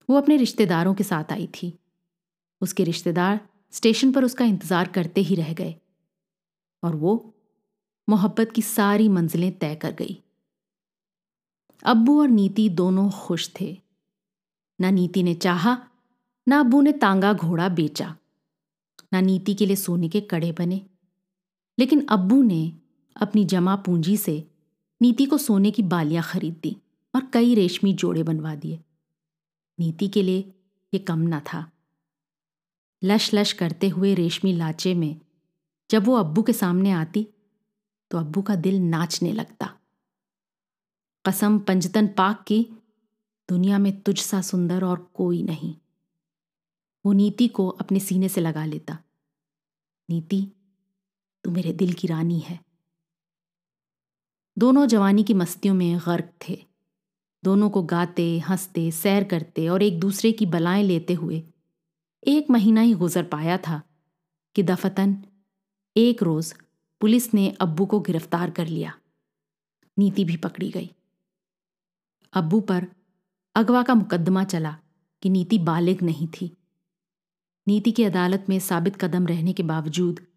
वो 0.10 0.18
अपने 0.18 0.38
रिश्तेदारों 0.38 0.94
के 0.94 1.04
साथ 1.04 1.32
आई 1.32 1.48
थी। 1.54 1.74
उसके 2.62 2.84
रिश्तेदार 2.84 3.40
स्टेशन 3.74 4.12
पर 4.12 4.24
उसका 4.24 4.46
इंतज़ार 4.46 4.88
करते 4.90 5.22
ही 5.22 5.36
रह 5.36 5.54
गए, 5.54 5.76
और 6.84 6.96
वो 6.96 7.34
मोहब्बत 8.08 8.52
की 8.52 8.62
सारी 8.62 9.08
मंजिलें 9.10 9.52
तय 9.60 9.76
कर 9.76 9.92
गई। 9.94 10.22
अब्बू 11.84 12.20
और 12.22 12.28
नीति 12.30 12.70
दोनों 12.72 13.10
खुश 13.12 13.50
थे। 13.60 13.78
ना 14.80 14.90
नीति 14.92 15.24
ने 15.24 15.34
चाहा, 15.36 15.78
ना 16.48 16.60
अब्बू 16.60 16.82
ने 16.82 16.92
तांगा 16.94 17.34
घोड़ा 17.34 17.68
बेचा, 17.70 18.16
ना 19.14 19.22
नीति 19.22 19.54
के 19.56 19.66
लिए 19.66 19.76
सोने 19.76 20.10
के 20.10 20.22
कड़े 20.24 20.52
बने। 20.52 20.82
लेकिन 21.80 22.06
अब्बू 22.06 22.42
ने 22.42 22.74
अपनी 23.16 23.46
जमा 23.46 23.76
पूंजी 23.76 24.18
से 24.18 24.44
नीति 25.02 25.26
को 25.26 25.38
सोने 25.38 25.72
की 25.72 25.84
बालियाँ 25.84 26.24
खरीद 26.24 26.60
दी 26.64 26.78
और 27.16 27.30
कई 27.34 27.56
रेशमी 27.56 27.94
जोड़े 27.94 28.24
बनवा 28.24 28.56
दिए। 28.56 28.80
नीति 29.80 30.08
के 30.08 30.24
लिए 30.24 30.40
ये 30.94 31.00
कम 31.00 31.20
न 31.20 31.40
था। 31.40 31.72
लश 33.04 33.34
लश 33.34 33.54
करते 33.54 33.90
हुए 33.90 34.14
रेशमी 34.14 34.54
लाचे 34.54 34.94
में 34.94 35.22
जब 35.90 36.06
वो 36.06 36.16
अब्बू 36.16 36.44
के 36.44 36.54
सामने 36.54 36.92
आती 36.92 37.28
तो 38.12 38.18
अब्बू 38.18 38.42
का 38.42 38.56
दिल 38.56 38.80
नाचने 38.80 39.32
लगता। 39.34 39.74
कसम 41.26 41.60
पंजतन 41.60 42.08
पाक 42.08 42.44
की 42.48 42.68
दुनिया 43.50 43.78
में 43.78 44.02
तुझ 44.02 44.20
सा 44.20 44.42
सुंदर 44.42 44.84
और 44.84 45.12
कोई 45.14 45.44
नहीं। 45.44 45.76
वो 47.06 47.14
नीति 47.14 47.48
को 47.48 47.68
अपने 47.70 48.00
सीने 48.00 48.30
से 48.30 48.42
लगा 48.42 48.66
लेता। 48.66 48.98
नीति 50.10 50.48
तू 51.44 51.52
मेरे 51.52 51.74
दिल 51.74 51.94
की 51.94 52.08
रानी 52.08 52.40
है। 52.40 52.60
दोनों 54.58 54.88
जवानी 54.88 55.24
की 55.24 55.34
मस्तियों 55.34 55.76
में 55.76 56.00
गर्क 56.00 56.34
थे। 56.50 56.66
दोनों 57.44 57.70
को 57.70 57.84
गाते, 57.84 58.40
हँसते, 58.40 58.92
सैर 58.92 59.24
करते 59.24 59.68
और 59.68 59.84
एक 59.84 60.00
दूसरे 60.00 60.32
की 60.32 60.46
बलाएँ 60.46 60.84
लेते 60.84 61.14
हुए 61.14 61.44
एक 62.28 62.50
महीना 62.50 62.82
ही 62.82 62.94
गुजर 62.94 63.24
पाया 63.24 63.58
था 63.58 63.82
कि 64.56 64.64
दफतन 64.64 65.24
एक 65.98 66.24
रोज 66.24 66.56
पुलिस 67.02 67.34
ने 67.34 67.50
अब्बू 67.50 67.86
को 67.86 68.00
गिरफ़्तार 68.00 68.50
कर 68.50 68.68
लिया। 68.68 69.00
नीति 70.00 70.26
भी 70.26 70.38
पकड़ी 70.38 70.70
गई। 70.70 70.92
अब्बू 72.34 72.60
पर 72.60 72.88
अगवा 73.56 73.84
का 73.84 73.96
मुकदमा 73.96 74.44
चला 74.44 74.78
कि 75.22 75.30
नीति 75.30 75.58
बालिग 75.58 76.02
नहीं 76.02 76.28
थी। 76.28 76.58
नीति 77.68 77.92
की 77.92 78.04
अदालत 78.04 78.46
में 78.50 78.60
साबित 78.60 78.96
कदम 78.96 79.28
रहने 79.28 79.54
के 79.54 79.64
बावजूद 79.64 80.28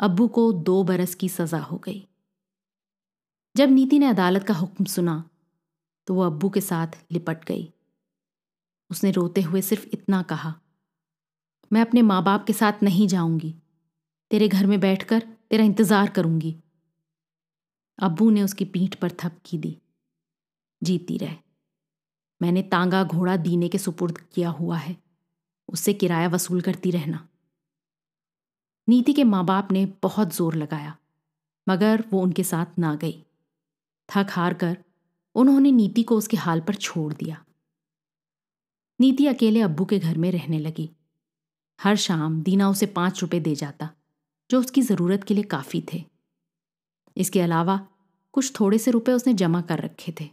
अब्बू 0.00 0.26
को 0.28 0.52
दो 0.52 0.82
बरस 0.84 1.14
की 1.14 1.28
सजा 1.28 1.58
हो 1.58 1.76
गई। 1.78 2.06
जब 3.54 3.70
नीति 3.70 3.98
ने 3.98 4.06
अदालत 4.06 4.44
का 4.44 4.54
हुक्म 4.54 4.84
सुना 4.84 5.22
तो 6.08 6.14
वो 6.14 6.22
अब्बू 6.22 6.48
के 6.50 6.60
साथ 6.60 6.96
लिपट 7.12 7.44
गई। 7.44 7.68
उसने 8.90 9.10
रोते 9.10 9.42
हुए 9.42 9.62
सिर्फ़ 9.62 9.86
इतना 9.92 10.22
कहा, 10.22 10.54
मैं 11.70 11.80
अपने 11.80 12.02
माँ 12.02 12.22
बाप 12.24 12.44
के 12.46 12.52
साथ 12.52 12.82
नहीं 12.82 13.06
जाऊँगी। 13.08 13.54
तेरे 14.30 14.48
घर 14.48 14.66
में 14.66 14.78
बैठकर 14.80 15.20
तेरा 15.50 15.64
इंतज़ार 15.64 16.10
करूँगी। 16.10 16.56
अब्बू 17.98 18.30
ने 18.30 18.42
उसकी 18.42 18.64
पीठ 18.66 18.94
पर 18.94 19.10
थपकी 19.20 19.58
दी। 19.58 19.76
जीती 20.82 21.18
रहे। 21.18 21.36
मैंने 22.40 22.62
तांगा 22.62 23.02
घोड़ा 23.04 23.36
दीने 23.38 23.68
के 23.68 23.78
सुपुर्द 23.78 24.18
किया 24.34 24.50
हुआ 24.50 24.76
है। 24.76 24.96
उससे 25.68 25.92
किराया 25.94 26.28
वसूल 26.28 26.60
करती 26.60 26.90
रहना। 26.90 27.26
नीति 28.90 29.12
के 29.12 29.24
माँ 29.24 29.44
बाप 29.44 29.70
ने 29.72 29.84
बहुत 30.02 30.34
ज़ोर 30.34 30.54
लगाया, 30.54 30.96
मगर 31.66 32.04
वो 32.12 32.22
उनके 32.22 32.44
साथ 32.44 32.78
ना 32.78 32.94
गई। 32.94 33.22
थक 34.08 34.30
हार 34.30 34.54
कर 34.54 34.76
उन्होंने 35.34 35.72
नीति 35.72 36.02
को 36.02 36.16
उसके 36.16 36.36
हाल 36.36 36.60
पर 36.60 36.74
छोड़ 36.76 37.12
दिया। 37.12 37.36
नीति 39.00 39.26
अकेले 39.26 39.60
अब्बू 39.60 39.84
के 39.84 39.98
घर 39.98 40.18
में 40.18 40.30
रहने 40.32 40.58
लगी। 40.58 40.90
हर 41.80 41.96
शाम 41.96 42.42
दीना 42.42 42.68
उसे 42.70 42.86
पाँच 42.88 43.22
रुपए 43.22 43.40
दे 43.40 43.54
जाता, 43.54 43.90
जो 44.50 44.60
उसकी 44.60 44.82
ज़रूरत 44.82 45.24
के 45.24 45.34
लिए 45.34 45.44
काफ़ी 45.44 45.84
थे। 45.92 46.04
इसके 47.16 47.40
अलावा 47.40 47.80
कुछ 48.34 48.52
थोड़े 48.60 48.78
से 48.78 48.90
रुपए 48.90 49.12
उसने 49.12 49.34
जमा 49.34 49.60
कर 49.62 49.78
रखे 49.78 50.14
थे। 50.20 50.28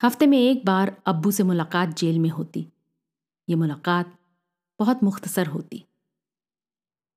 हफ़्ते 0.00 0.26
में 0.26 0.38
एक 0.38 0.64
बार 0.66 0.96
अब्बू 1.06 1.30
से 1.30 1.42
मुलाकात 1.44 1.96
जेल 1.98 2.18
में 2.18 2.30
होती। 2.30 2.66
ये 3.48 3.56
मुलाकात 3.56 4.16
बहुत 4.80 5.02
मुख्तसर 5.02 5.46
होती। 5.46 5.84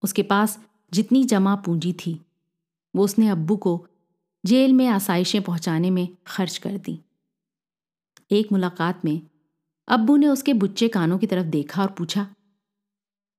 उसके 0.04 0.24
पास 0.24 0.60
जितनी 0.92 1.24
जमा 1.24 1.56
पूंजी 1.56 1.94
थी, 1.96 2.20
वो 2.94 3.04
उसने 3.04 3.28
अब्बू 3.28 3.56
को 3.58 3.86
जेल 4.44 4.74
में 4.74 4.88
आसाइशें 4.88 5.42
पहुँचाने 5.42 5.90
में 5.90 6.08
खर्च 6.28 6.58
कर 6.58 6.78
दी। 6.78 7.00
एक 8.32 8.52
मुलाकात 8.52 9.06
में 9.06 9.22
अब्बू 9.88 10.16
ने 10.18 10.28
उसके 10.28 10.54
बुच्चे 10.54 10.88
कानों 10.88 11.18
की 11.18 11.28
तरफ़ 11.28 11.46
देखा 11.48 11.82
और 11.82 11.92
पूछा, 11.92 12.28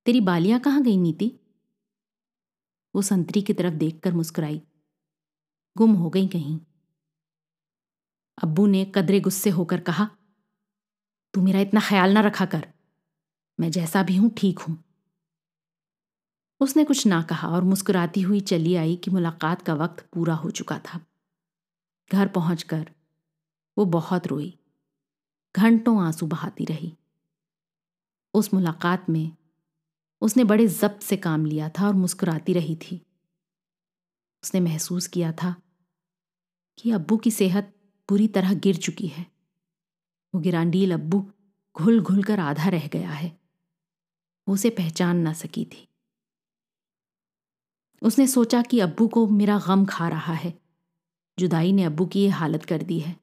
तेरी 0.07 0.21
बालियाँ 0.21 0.61
कहाँ 0.61 0.83
गई 0.83 0.97
नीति? 0.97 1.31
वो 2.95 3.03
संतरी 3.03 3.43
की 3.43 3.53
तरफ़ 3.53 3.75
देखकर 3.75 4.13
मुस्कुराई, 4.13 4.61
गुम 5.77 5.93
हो 5.93 6.11
गई 6.11 6.27
कहीं? 6.29 6.59
अब्बू 8.39 8.67
ने 8.67 8.85
कदरे 8.95 9.21
गुस्से 9.21 9.51
होकर 9.51 9.81
कहा, 9.81 10.09
तू 11.35 11.43
मेरा 11.43 11.61
इतना 11.61 11.81
ख्याल 11.81 12.13
ना 12.13 12.21
रखा 12.21 12.45
कर, 12.47 12.67
मैं 13.59 13.71
जैसा 13.71 14.03
भी 14.03 14.17
हूँ 14.17 14.31
ठीक 14.37 14.59
हूँ। 14.59 14.83
उसने 16.63 16.85
कुछ 16.85 17.07
ना 17.07 17.23
कहा 17.23 17.49
और 17.49 17.65
मुस्कुराती 17.65 18.21
हुई 18.21 18.41
चली 18.41 18.75
आई 18.75 18.97
कि 18.97 19.11
मुलाकात 19.11 19.63
का 19.63 19.75
वक्त 19.75 20.09
पूरा 20.13 20.35
हो 20.35 20.51
चुका 20.51 20.79
था। 20.79 21.07
घर 22.13 22.29
पहुंचकर 22.29 22.91
वो 23.79 23.85
बहुत 23.85 24.27
रोई। 24.27 24.59
घंटों 25.57 26.03
आँसू 26.03 26.27
बहाती 26.27 26.65
रही। 26.65 26.97
उस 28.35 28.55
मुलाकात 28.55 29.11
में 29.11 29.37
उसने 30.21 30.45
बड़े 30.45 30.69
जब्त 30.69 31.03
से 31.03 31.17
काम 31.17 31.47
लिया 31.47 31.69
था 31.69 31.87
और 31.89 31.95
मुस्कुराती 31.95 32.53
रही 32.53 32.77
थी। 32.77 33.07
उसने 34.45 34.61
महसूस 34.61 35.07
किया 35.07 35.33
था 35.33 35.57
कि 36.79 36.91
अब्बू 36.91 37.17
की 37.17 37.31
सेहत 37.31 37.75
पूरी 38.09 38.29
तरह 38.29 38.55
गिर 38.55 38.77
चुकी 38.77 39.07
है। 39.07 39.27
वो 40.35 40.41
गिरांडील 40.41 40.95
अब्बू 40.95 41.31
घुल 41.77 42.01
घुल 42.01 42.23
कर 42.23 42.41
आधा 42.41 42.69
रह 42.69 42.87
गया 42.87 43.11
है। 43.11 43.41
वो 44.49 44.55
उसे 44.55 44.71
पहचान 44.71 45.17
ना 45.17 45.33
सकी 45.33 45.65
थी। 45.65 45.89
उसने 48.03 48.27
सोचा 48.27 48.63
कि 48.63 48.81
अब्बू 48.81 49.07
को 49.09 49.27
मेरा 49.29 49.59
गम 49.59 49.85
खा 49.85 50.09
रहा 50.09 50.33
है। 50.33 50.53
जुदाई 51.39 51.73
ने 51.73 51.85
अब्बू 51.85 52.07
की 52.07 52.21
ये 52.21 52.29
हालत 52.29 52.65
कर 52.65 52.83
दी 52.83 52.99
है। 53.01 53.17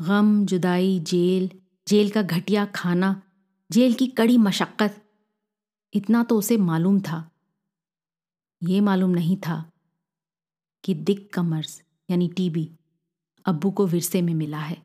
गम, 0.00 0.44
जुदाई, 0.46 0.98
जेल 1.00 1.50
जेल 1.86 2.10
का 2.10 2.22
घटिया 2.22 2.64
खाना, 2.64 3.22
जेल 3.70 3.94
की 3.94 4.06
कड़ी 4.06 4.38
मशक्क़त, 4.38 5.02
इतना 5.94 6.22
तो 6.24 6.38
उसे 6.38 6.56
मालूम 6.56 7.00
था। 7.00 7.30
ये 8.62 8.80
मालूम 8.80 9.10
नहीं 9.10 9.36
था 9.36 9.64
कि 10.84 10.94
दिक 10.94 11.32
का 11.34 11.42
मर्ज 11.42 11.80
यानी 12.10 12.28
टीबी, 12.28 12.70
अब्बू 13.46 13.70
को 13.70 13.86
विरसे 13.86 14.22
में 14.22 14.34
मिला 14.34 14.58
है। 14.58 14.82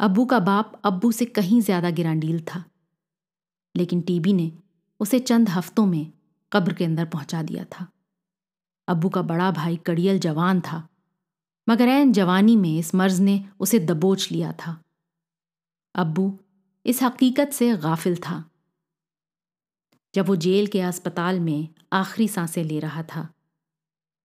अब्बू 0.00 0.24
का 0.24 0.38
बाप 0.38 0.80
अब्बू 0.84 1.12
से 1.12 1.24
कहीं 1.24 1.60
ज़्यादा 1.60 1.90
गिरांडील 1.90 2.40
था। 2.44 2.64
लेकिन 3.74 4.00
टीबी 4.00 4.32
ने 4.32 4.50
उसे 5.00 5.18
चंद 5.20 5.48
हफ्तों 5.48 5.86
में 5.86 6.12
कब्र 6.52 6.74
के 6.74 6.84
अंदर 6.84 7.04
पहुँचा 7.04 7.42
दिया 7.42 7.64
था। 7.64 7.86
अब्बू 8.88 9.08
का 9.08 9.22
बड़ा 9.22 9.50
भाई 9.50 9.76
कड़ियल 9.76 10.18
जवान 10.18 10.60
था, 10.60 10.86
मगर 11.66 11.88
एन 11.88 12.12
जवानी 12.12 12.56
में 12.56 12.76
इस 12.78 12.94
मर्ज 12.94 13.20
ने 13.20 13.44
उसे 13.60 13.78
दबोच 13.78 14.30
लिया 14.32 14.52
था। 14.52 14.80
अब्बू 15.94 16.38
इस 16.86 17.02
हकीकत 17.02 17.50
से 17.52 17.76
गाफिल 17.76 18.16
था, 18.16 18.44
जब 20.14 20.26
वो 20.26 20.36
जेल 20.36 20.66
के 20.66 20.80
अस्पताल 20.80 21.40
में 21.40 21.68
आखिरी 21.92 22.28
साँसें 22.28 22.62
ले 22.64 22.78
रहा 22.80 23.02
था। 23.04 23.28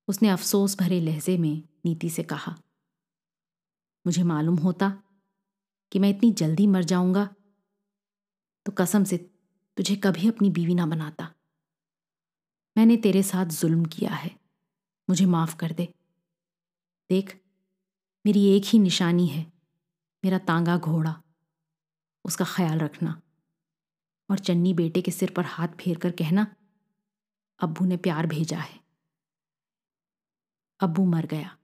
उसने 0.08 0.30
अफसोस 0.30 0.78
भरे 0.80 1.00
लहजे 1.02 1.38
में 1.38 1.64
नीति 1.86 2.10
से 2.10 2.24
कहा, 2.24 2.56
मुझे 4.06 4.24
मालूम 4.24 4.56
होता 4.58 4.90
कि 5.92 6.00
मैं 6.00 6.10
इतनी 6.10 6.32
जल्दी 6.34 6.68
मर 6.68 6.84
जाऊँगा 6.84 7.26
तो 8.66 8.72
कसम 8.72 9.04
से 9.04 9.18
तुझे 9.78 9.96
कभी 9.96 10.28
अपनी 10.28 10.50
बीवी 10.50 10.76
ना 10.76 10.86
बनाता। 10.86 11.32
मैंने 12.78 12.98
तेरे 12.98 13.24
साथ 13.24 13.46
जुल्म 13.46 13.86
किया 13.86 14.12
है। 14.12 14.40
मुझे 15.10 15.26
माफ़ 15.26 15.56
कर 15.56 15.72
दे। 15.72 15.94
देख, 17.10 17.44
मेरी 18.26 18.46
एक 18.46 18.64
ही 18.66 18.80
निशानी 18.80 19.28
है, 19.28 19.54
मेरा 20.26 20.38
तांगा 20.38 20.78
घोड़ा, 20.78 21.24
उसका 22.26 22.46
ख्याल 22.48 22.80
रखना। 22.80 23.22
और 24.32 24.40
चन्नी 24.40 24.74
बेटे 24.74 25.02
के 25.02 25.12
सिर 25.12 25.32
पर 25.32 25.46
हाथ 25.46 25.68
फेर 25.68 25.98
कर 25.98 26.12
कहना, 26.12 26.56
अब्बू 27.60 27.86
ने 27.86 27.98
प्यार 27.98 28.28
भेजा 28.28 28.60
है। 28.60 28.80
अब्बू 30.80 31.06
मर 31.06 31.26
गया। 31.26 31.58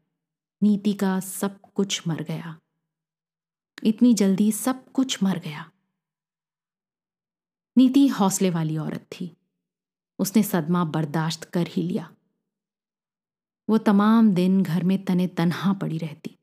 नीति 0.63 0.93
का 0.93 1.19
सब 1.19 1.61
कुछ 1.61 2.07
मर 2.07 2.23
गया। 2.23 2.59
इतनी 3.83 4.13
जल्दी 4.13 4.51
सब 4.51 4.91
कुछ 4.91 5.23
मर 5.23 5.39
गया। 5.39 5.71
नीति 7.77 8.07
हौसले 8.07 8.49
वाली 8.49 8.77
औरत 8.77 9.01
थी। 9.01 9.37
उसने 10.19 10.43
सदमा 10.43 10.83
बर्दाश्त 10.85 11.43
कर 11.43 11.67
ही 11.67 11.81
लिया। 11.81 12.09
वो 13.69 13.77
तमाम 13.77 14.31
दिन 14.33 14.61
घर 14.63 14.83
में 14.83 15.03
तने 15.05 15.27
तनहा 15.27 15.73
पड़ी 15.73 15.97
रहती। 15.97 16.37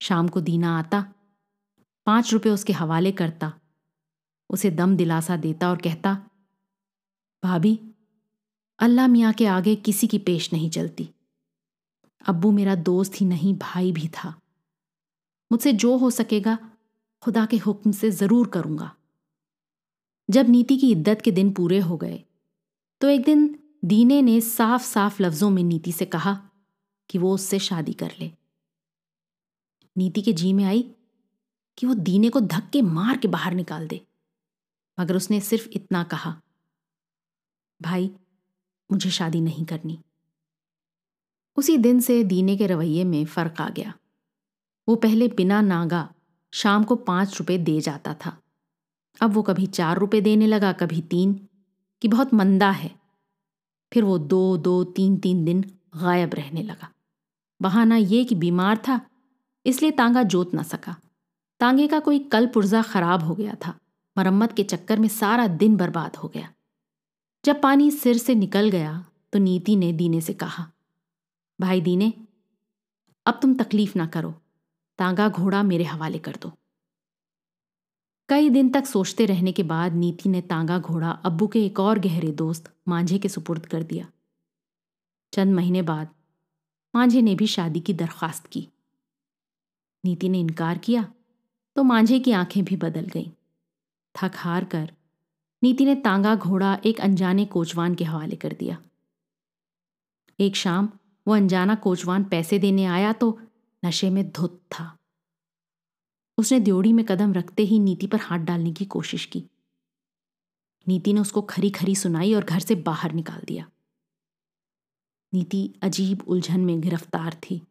शाम 0.00 0.28
को 0.28 0.40
दीना 0.40 0.78
आता, 0.78 1.00
पाँच 2.06 2.32
रुपए 2.32 2.50
उसके 2.50 2.72
हवाले 2.72 3.12
करता, 3.12 3.52
उसे 4.50 4.70
दम 4.70 4.96
दिलासा 4.96 5.36
देता 5.36 5.68
और 5.70 5.76
कहता, 5.76 6.14
भाभी, 7.42 7.78
अल्लाह 8.78 9.06
मियाँ 9.08 9.32
के 9.32 9.46
आगे 9.46 9.74
किसी 9.76 10.06
की 10.06 10.18
पेश 10.18 10.52
नहीं 10.52 10.70
चलती। 10.70 11.08
अब्बू 12.24 12.50
मेरा 12.50 12.74
दोस्त 12.74 13.20
ही 13.20 13.26
नहीं, 13.26 13.54
भाई 13.58 13.92
भी 13.92 14.08
था। 14.08 14.34
मुझसे 15.50 15.72
जो 15.72 15.96
हो 15.96 16.10
सकेगा, 16.10 16.58
खुदा 17.22 17.46
के 17.46 17.56
हुक्म 17.56 17.92
से 17.92 18.10
ज़रूर 18.10 18.48
करूँगा। 18.48 18.90
जब 20.28 20.48
नीति 20.48 20.76
की 20.76 20.90
इद्दत 20.92 21.20
के 21.20 21.30
दिन 21.30 21.52
पूरे 21.52 21.78
हो 21.78 21.96
गए 21.96 22.24
तो 23.02 23.08
एक 23.08 23.24
दिन 23.24 23.58
दीने 23.84 24.22
ने 24.22 24.40
साफ़ 24.40 24.82
साफ़ 24.82 25.22
लफ्जों 25.22 25.50
में 25.50 25.62
नीति 25.62 25.92
से 25.92 26.04
कहा 26.04 26.50
कि 27.10 27.18
वो 27.18 27.34
उससे 27.34 27.58
शादी 27.58 27.92
कर 27.92 28.12
ले। 28.20 28.32
नीति 29.96 30.22
के 30.22 30.32
जी 30.32 30.52
में 30.52 30.64
आई 30.64 30.94
कि 31.78 31.86
वो 31.86 31.94
दीने 31.94 32.28
को 32.28 32.40
धक्के 32.40 32.82
मार 32.82 33.16
के 33.16 33.28
बाहर 33.28 33.54
निकाल 33.54 33.88
दे। 33.88 34.06
मगर 35.00 35.16
उसने 35.16 35.40
सिर्फ़ 35.40 35.68
इतना 35.68 36.04
कहा, 36.04 36.42
भाई, 37.82 38.10
मुझे 38.92 39.10
शादी 39.10 39.40
नहीं 39.40 39.64
करनी। 39.64 40.00
उसी 41.56 41.76
दिन 41.76 42.00
से 42.00 42.24
दीने 42.24 42.56
के 42.56 42.66
रवैये 42.66 43.04
में 43.04 43.24
फ़र्क 43.24 43.60
आ 43.60 43.68
गया। 43.68 43.94
वो 44.88 44.96
पहले 44.96 45.28
बिना 45.28 45.60
नागा 45.60 46.14
शाम 46.54 46.84
को 46.84 46.96
पाँच 46.96 47.38
रुपए 47.38 47.58
दे 47.58 47.80
जाता 47.80 48.14
था। 48.14 48.42
अब 49.20 49.30
वो 49.30 49.42
कभी 49.42 49.66
चार 49.66 49.98
रुपए 49.98 50.20
देने 50.20 50.46
लगा, 50.46 50.72
कभी 50.72 51.00
तीन। 51.00 51.48
कि 52.02 52.08
बहुत 52.08 52.34
मंदा 52.34 52.70
है। 52.70 52.90
फिर 53.92 54.04
वो 54.04 54.18
दो 54.18 54.56
दो, 54.56 54.84
तीन 54.84 55.16
तीन 55.16 55.44
दिन 55.44 55.60
गायब 55.96 56.34
रहने 56.34 56.62
लगा। 56.62 56.88
बहाना 57.60 57.96
ये 57.96 58.24
कि 58.24 58.34
बीमार 58.34 58.76
था, 58.78 59.00
इसलिए 59.66 59.90
तांगा 59.90 60.22
जोत 60.22 60.54
ना 60.54 60.62
सका। 60.62 60.96
तांगे 61.60 61.86
का 61.88 62.00
कोई 62.00 62.18
कल 62.18 62.46
पुर्जा 62.46 62.82
खराब 62.82 63.22
हो 63.22 63.34
गया 63.34 63.54
था। 63.66 63.78
मरम्मत 64.16 64.52
के 64.52 64.64
चक्कर 64.64 65.00
में 65.00 65.08
सारा 65.08 65.46
दिन 65.46 65.76
बर्बाद 65.76 66.16
हो 66.16 66.28
गया। 66.28 66.52
जब 67.44 67.60
पानी 67.60 67.90
सिर 67.90 68.18
से 68.18 68.34
निकल 68.34 68.68
गया 68.70 69.04
तो 69.32 69.38
नीति 69.38 69.76
ने 69.76 69.92
दीने 69.92 70.20
से 70.20 70.32
कहा, 70.32 70.66
भाई 71.60 71.80
दीने, 71.80 72.12
अब 73.26 73.38
तुम 73.42 73.54
तकलीफ़ 73.54 73.92
ना 73.96 74.06
करो। 74.06 74.34
तांगा 74.98 75.28
घोड़ा 75.28 75.62
मेरे 75.62 75.84
हवाले 75.84 76.18
कर 76.18 76.36
दो। 76.42 76.52
कई 78.32 78.50
दिन 78.50 78.68
तक 78.70 78.86
सोचते 78.86 79.26
रहने 79.26 79.52
के 79.52 79.62
बाद 79.62 79.94
नीति 79.94 80.28
ने 80.28 80.40
तांगा 80.40 80.78
घोड़ा 80.78 81.10
अब्बू 81.10 81.46
के 81.46 81.66
एक 81.66 81.80
और 81.80 81.98
गहरे 81.98 82.30
दोस्त 82.32 82.72
मांझे 82.88 83.18
के 83.18 83.28
सुपुर्द 83.28 83.66
कर 83.66 83.82
दिया। 83.82 84.06
चंद 85.32 85.54
महीने 85.54 85.82
बाद 85.82 86.08
मांझे 86.94 87.22
ने 87.22 87.34
भी 87.34 87.46
शादी 87.46 87.80
की 87.80 87.94
दरख्वास्त 87.94 88.46
की। 88.46 88.68
नीति 90.04 90.28
ने 90.28 90.40
इनकार 90.40 90.78
किया 90.78 91.12
तो 91.76 91.82
मांझे 91.82 92.20
की 92.20 92.32
आँखें 92.32 92.64
भी 92.64 92.76
बदल 92.76 93.06
गईं। 93.06 93.30
थक 94.14 94.32
हार 94.34 94.64
कर 94.64 94.92
नीति 95.62 95.84
ने 95.84 95.94
तांगा 95.94 96.34
घोड़ा 96.36 96.78
एक 96.84 97.00
अनजाने 97.00 97.44
कोचवान 97.44 97.94
के 97.94 98.04
हवाले 98.04 98.36
कर 98.36 98.52
दिया। 98.52 98.78
एक 100.40 100.56
शाम 100.56 100.88
वो 101.28 101.34
अनजाना 101.34 101.74
कोचवान 101.74 102.24
पैसे 102.24 102.58
देने 102.58 102.84
आया 102.84 103.12
तो 103.12 103.40
नशे 103.84 104.10
में 104.10 104.30
धुत 104.30 104.60
था। 104.70 104.98
उसने 106.38 106.60
द्योड़ी 106.60 106.92
में 106.92 107.04
कदम 107.04 107.32
रखते 107.32 107.62
ही 107.62 107.78
नीति 107.78 108.06
पर 108.06 108.18
हाथ 108.18 108.38
डालने 108.38 108.72
की 108.72 108.84
कोशिश 108.84 109.24
की। 109.24 109.44
नीति 110.88 111.12
ने 111.12 111.20
उसको 111.20 111.42
खरी 111.42 111.70
खरी 111.70 111.96
सुनाई 111.96 112.34
और 112.34 112.44
घर 112.44 112.60
से 112.60 112.74
बाहर 112.74 113.12
निकाल 113.12 113.40
दिया। 113.44 113.70
नीति 115.34 115.74
अजीब 115.82 116.22
उलझन 116.26 116.60
में 116.60 116.80
गिरफ़्तार 116.80 117.34
थी। 117.34 117.62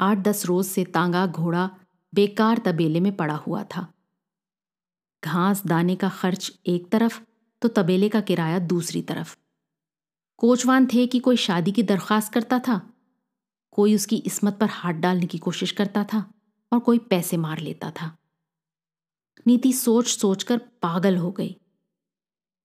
आठ 0.00 0.18
दस 0.18 0.46
रोज 0.46 0.66
से 0.66 0.84
तांगा, 0.84 1.26
घोड़ा 1.26 1.70
बेकार 2.14 2.58
तबेले 2.58 3.00
में 3.00 3.16
पड़ा 3.16 3.34
हुआ 3.34 3.64
था। 3.64 3.92
घास 5.24 5.66
दाने 5.66 5.96
का 5.96 6.08
खर्च 6.08 6.58
एक 6.66 6.88
तरफ़ 6.88 7.20
तो 7.62 7.68
तबेले 7.68 8.08
का 8.08 8.20
किराया 8.20 8.58
दूसरी 8.58 9.02
तरफ़। 9.02 9.36
कोचवान 10.36 10.86
थे 10.86 11.06
कि 11.06 11.18
कोई 11.18 11.36
शादी 11.36 11.72
की 11.72 11.82
दरख्वास्त 11.82 12.32
करता 12.32 12.58
था? 12.58 12.92
कोई 13.72 13.94
उसकी 13.94 14.16
इसमत 14.16 14.58
पर 14.58 14.66
हाथ 14.66 14.92
डालने 14.92 15.26
की 15.26 15.38
कोशिश 15.38 15.72
करता 15.72 16.04
था? 16.04 16.32
और 16.72 16.78
कोई 16.78 16.98
पैसे 16.98 17.36
मार 17.36 17.58
लेता 17.58 17.90
था। 17.90 18.16
नीति 19.46 19.72
सोच 19.72 20.06
सोचकर 20.08 20.58
पागल 20.82 21.16
हो 21.16 21.30
गई। 21.30 21.56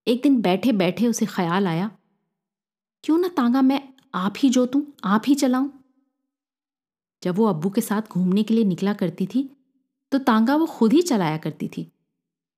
एक 0.08 0.22
दिन 0.24 0.42
बैठे 0.42 0.72
बैठे 0.72 1.08
उसे 1.08 1.26
ख्याल 1.26 1.68
आया, 1.68 1.90
क्यों 3.04 3.18
ना 3.18 3.28
तांगा 3.28 3.62
मैं 3.62 3.82
आप 4.14 4.34
ही 4.38 4.50
जोतूं, 4.50 4.82
आप 5.04 5.24
ही 5.28 5.36
चलाऊं? 5.36 5.70
जब 7.24 7.36
वो 7.36 7.46
अब्बू 7.46 7.70
के 7.70 7.82
साथ 7.82 8.10
घूमने 8.10 8.44
के 8.44 8.54
लिए 8.54 8.64
निकला 8.64 8.94
करती 8.94 9.28
थी 9.28 9.50
तो 10.12 10.20
तांगा 10.20 10.56
वो 10.56 10.66
खुद 10.66 10.94
ही 10.94 11.02
चलाया 11.02 11.38
करती 11.38 11.68
थी। 11.68 11.92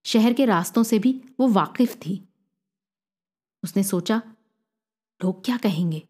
शहर 0.05 0.33
के 0.33 0.45
रास्तों 0.45 0.83
से 0.83 0.99
भी 0.99 1.11
वो 1.39 1.47
वाकिफ 1.47 1.95
थी। 1.95 2.17
उसने 3.63 3.83
सोचा, 3.83 4.21
लोग 5.21 5.43
क्या 5.45 5.57
कहेंगे? 5.57 6.01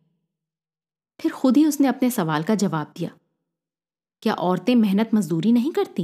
फिर 1.19 1.31
खुद 1.31 1.57
ही 1.57 1.65
उसने 1.65 1.87
अपने 1.87 2.09
सवाल 2.11 2.43
का 2.43 2.55
जवाब 2.55 2.93
दिया। 2.97 3.11
क्या 4.25 4.33
औरतें 4.33 4.75
मेहनत 4.75 5.09
मजदूरी 5.13 5.51
नहीं 5.51 5.71
करती? 5.71 6.03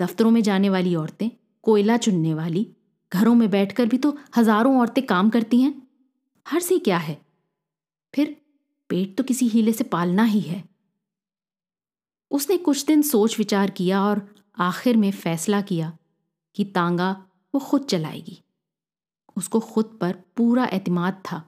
दफ्तरों 0.00 0.30
में 0.30 0.42
जाने 0.42 0.68
वाली 0.68 0.94
औरतें, 0.94 1.30
कोयला 1.62 1.96
चुनने 1.96 2.34
वाली, 2.34 2.76
घरों 3.12 3.34
में 3.34 3.50
बैठकर 3.50 3.86
भी 3.86 3.98
तो 3.98 4.18
हज़ारों 4.36 4.80
औरतें 4.80 5.06
काम 5.06 5.30
करती 5.30 5.60
हैं। 5.60 5.88
हर 6.46 6.60
से 6.60 6.78
क्या 6.78 6.98
है? 6.98 7.26
फिर 8.14 8.36
पेट 8.88 9.16
तो 9.16 9.24
किसी 9.24 9.48
हीले 9.48 9.72
से 9.72 9.84
पालना 9.84 10.24
ही 10.24 10.40
है। 10.40 10.64
उसने 12.30 12.56
कुछ 12.56 12.84
दिन 12.86 13.02
सोच 13.02 13.38
विचार 13.38 13.70
किया 13.70 14.02
और 14.02 14.34
आखिर 14.58 14.96
में 14.96 15.10
फैसला 15.10 15.60
किया 15.60 15.98
कि 16.56 16.64
तांगा 16.64 17.10
वो 17.54 17.60
खुद 17.60 17.84
चलाएगी। 17.84 18.42
उसको 19.36 19.60
खुद 19.60 19.98
पर 20.00 20.12
पूरा 20.36 20.64
एतमाद 20.72 21.22
था। 21.32 21.42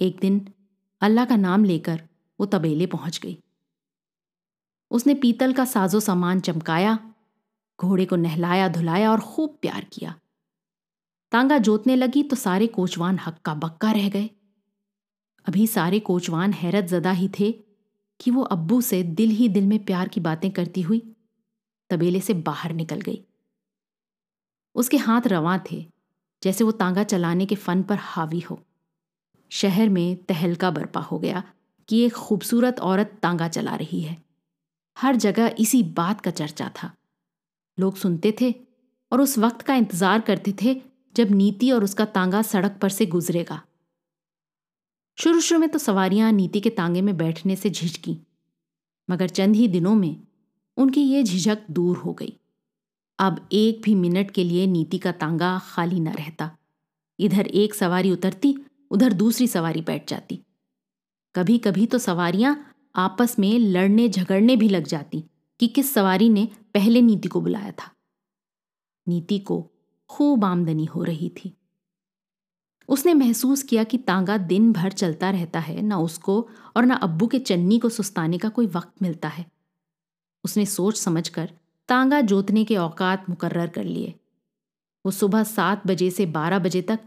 एक 0.00 0.18
दिन 0.20 0.54
अल्लाह 1.00 1.24
का 1.24 1.36
नाम 1.36 1.64
लेकर 1.64 2.02
वो 2.40 2.46
तबेले 2.46 2.86
पहुँच 2.86 3.18
गई। 3.18 3.38
उसने 4.90 5.14
पीतल 5.14 5.52
का 5.52 5.64
साजो 5.64 6.00
सामान 6.00 6.40
चमकाया, 6.40 6.98
घोड़े 7.80 8.04
को 8.04 8.16
नहलाया, 8.16 8.68
धुलाया 8.68 9.10
और 9.12 9.20
खूब 9.20 9.58
प्यार 9.62 9.84
किया। 9.84 10.14
तांगा 11.32 11.58
जोतने 11.58 11.96
लगी 11.96 12.22
तो 12.22 12.36
सारे 12.36 12.66
कोचवान 12.66 13.18
हक्का 13.18 13.54
बक्का 13.54 13.92
रह 13.92 14.08
गए। 14.08 14.30
अभी 15.46 15.66
सारे 15.66 16.00
कोचवान 16.00 16.52
हैरत 16.52 16.84
जदा 16.84 17.10
ही 17.10 17.28
थे 17.28 17.52
कि 18.20 18.30
वो 18.30 18.42
अब्बू 18.42 18.80
से 18.80 19.02
दिल 19.02 19.30
ही 19.30 19.48
दिल 19.48 19.66
में 19.66 19.84
प्यार 19.84 20.08
की 20.08 20.20
बातें 20.20 20.50
करती 20.50 20.82
हुई 20.82 21.14
तबेले 21.90 22.20
से 22.20 22.34
बाहर 22.34 22.72
निकल 22.72 23.00
गई। 23.00 23.24
उसके 24.74 24.96
हाथ 24.96 25.26
रवां 25.26 25.58
थे, 25.72 25.86
जैसे 26.42 26.64
वो 26.64 26.72
तांगा 26.72 27.04
चलाने 27.04 27.46
के 27.46 27.54
फन 27.54 27.82
पर 27.82 27.96
हावी 27.96 28.40
हो। 28.40 28.60
शहर 29.50 29.88
में 29.88 30.16
तहलका 30.24 30.70
बर्पा 30.70 31.00
हो 31.00 31.18
गया 31.18 31.42
कि 31.88 32.00
एक 32.00 32.12
खूबसूरत 32.12 32.80
औरत 32.80 33.18
तांगा 33.22 33.48
चला 33.48 33.74
रही 33.74 34.00
है। 34.00 34.27
हर 34.98 35.16
जगह 35.16 35.54
इसी 35.58 35.82
बात 35.96 36.20
का 36.20 36.30
चर्चा 36.32 36.70
था। 36.74 36.90
लोग 37.78 37.96
सुनते 37.96 38.34
थे 38.40 38.54
और 39.12 39.20
उस 39.20 39.38
वक्त 39.38 39.62
का 39.62 39.74
इंतज़ार 39.74 40.20
करते 40.20 40.54
थे 40.62 40.74
जब 41.16 41.30
नीति 41.32 41.70
और 41.70 41.84
उसका 41.84 42.04
तांगा 42.06 42.42
सड़क 42.42 42.78
पर 42.82 42.88
से 42.88 43.06
गुजरेगा। 43.06 43.60
शुरू 45.18 45.40
शुरू 45.40 45.60
में 45.60 45.68
तो 45.68 45.78
सवारियाँ 45.78 46.32
नीति 46.32 46.60
के 46.60 46.70
तांगे 46.70 47.00
में 47.02 47.16
बैठने 47.16 47.56
से 47.56 47.70
झिझकी, 47.70 48.16
मगर 49.08 49.28
चंद 49.28 49.56
ही 49.56 49.68
दिनों 49.68 49.94
में 49.94 50.16
उनकी 50.76 51.02
ये 51.02 51.22
झिझक 51.22 51.64
दूर 51.70 51.96
हो 51.96 52.12
गई। 52.12 52.32
अब 53.18 53.48
एक 53.52 53.80
भी 53.82 53.94
मिनट 53.96 54.30
के 54.30 54.44
लिए 54.44 54.66
नीति 54.66 54.98
का 54.98 55.12
तांगा 55.14 55.58
खाली 55.64 56.00
न 56.00 56.08
रहता। 56.08 56.50
इधर 57.18 57.46
एक 57.46 57.74
सवारी 57.74 58.10
उतरती, 58.10 58.54
उधर 58.90 59.12
दूसरी 59.14 59.46
सवारी 59.48 59.80
बैठ 59.82 60.08
जाती। 60.10 60.40
कभी 61.34 61.58
कभी 61.58 61.86
तो 61.86 61.98
सवारियाँ 61.98 62.54
आपस 62.98 63.38
में 63.38 63.58
लड़ने 63.58 64.08
झगड़ने 64.08 64.56
भी 64.56 64.68
लग 64.68 64.86
जाती 64.86 65.24
कि 65.60 65.66
किस 65.66 65.94
सवारी 65.94 66.28
ने 66.28 66.48
पहले 66.74 67.02
नीति 67.02 67.28
को 67.28 67.40
बुलाया 67.40 67.70
था। 67.70 67.90
नीति 69.08 69.38
को 69.38 69.70
खूब 70.08 70.44
आमदनी 70.44 70.84
हो 70.84 71.02
रही 71.02 71.28
थी। 71.28 71.56
उसने 72.88 73.14
महसूस 73.14 73.62
किया 73.62 73.84
कि 73.84 73.98
तांगा 73.98 74.36
दिन 74.36 74.72
भर 74.72 74.92
चलता 74.92 75.30
रहता 75.30 75.60
है, 75.60 75.82
ना 75.82 75.98
उसको 75.98 76.48
और 76.76 76.84
ना 76.84 76.94
अब्बू 76.94 77.26
के 77.26 77.38
चन्नी 77.38 77.78
को 77.78 77.88
सुस्ताने 77.88 78.38
का 78.38 78.48
कोई 78.48 78.66
वक्त 78.66 79.02
मिलता 79.02 79.28
है। 79.28 79.46
उसने 80.44 80.66
सोच 80.66 80.96
समझकर 80.96 81.52
तांगा 81.88 82.20
जोतने 82.20 82.64
के 82.64 82.76
औकात 82.76 83.30
मुकर्र 83.30 83.66
कर 83.66 83.84
लिए। 83.84 84.14
वो 85.06 85.10
सुबह 85.10 85.42
सात 85.42 85.86
बजे 85.86 86.10
से 86.10 86.26
बारह 86.26 86.58
बजे 86.58 86.82
तक 86.82 86.98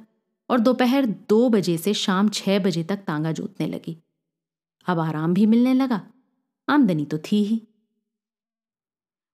और 0.49 0.59
दोपहर 0.59 1.05
दो 1.05 1.49
बजे 1.49 1.77
से 1.77 1.93
शाम 1.93 2.29
छह 2.29 2.59
बजे 2.59 2.83
तक 2.83 2.97
तांगा 2.97 3.31
जोतने 3.31 3.67
लगी। 3.67 3.97
अब 4.87 4.99
आराम 4.99 5.33
भी 5.33 5.45
मिलने 5.45 5.73
लगा। 5.73 6.01
आमदनी 6.67 7.05
तो 7.05 7.17
थी 7.17 7.43
ही। 7.43 7.61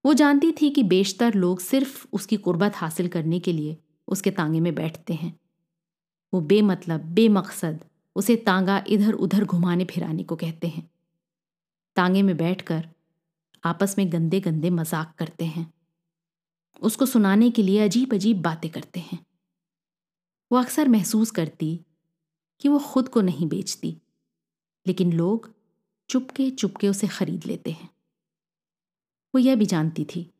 वो 0.06 0.14
जानती 0.14 0.52
थी 0.52 0.70
कि 0.70 0.84
बेशतर 0.84 1.34
लोग 1.34 1.60
सिर्फ़ 1.60 2.08
उसकी 2.14 2.38
कुर्बत 2.38 2.76
हासिल 2.76 3.08
करने 3.08 3.40
के 3.40 3.54
लिए 3.54 3.78
उसके 4.08 4.32
तांगे 4.32 4.60
में 4.60 4.76
बैठते 4.76 5.14
हैं। 5.14 5.40
वो 6.34 6.42
बेमतलब, 6.42 7.02
बेमकसद 7.02 7.86
उसे 8.16 8.36
तांगा 8.36 8.84
इधर 8.88 9.14
उधर 9.14 9.46
घुमाने 9.46 9.86
फिराने 9.86 10.24
को 10.24 10.36
कहते 10.36 10.68
हैं। 10.68 10.90
तांगे 11.96 12.22
में 12.22 12.38
बैठकर 12.38 12.88
आपस 13.64 13.96
में 13.98 14.12
गंदे 14.14 14.40
गंदे 14.40 14.70
मज़ाक 14.70 15.14
करते 15.18 15.46
हैं। 15.46 15.74
उसको 16.82 17.06
सुनाने 17.06 17.50
के 17.52 17.64
लिए 17.64 17.80
अजीब 17.80 18.14
अजीब 18.14 18.42
बातें 18.42 18.70
करते 18.72 19.00
हैं। 19.00 19.26
वो 20.52 20.58
अक्सर 20.58 20.88
महसूस 20.88 21.32
करती 21.32 21.86
कि 22.62 22.70
वो 22.70 22.80
खुद 22.80 23.10
को 23.10 23.22
नहीं 23.22 23.48
बेचती। 23.48 23.98
लेकिन 24.88 25.14
लोग 25.14 25.54
चुपके 26.10 26.52
चुपके 26.52 26.88
उसे 26.88 27.08
खरीद 27.08 27.46
लेते 27.46 27.72
हैं। 27.72 27.90
वो 29.36 29.40
यह 29.40 29.56
भी 29.56 29.66
जानती 29.66 30.06
थी 30.06 30.34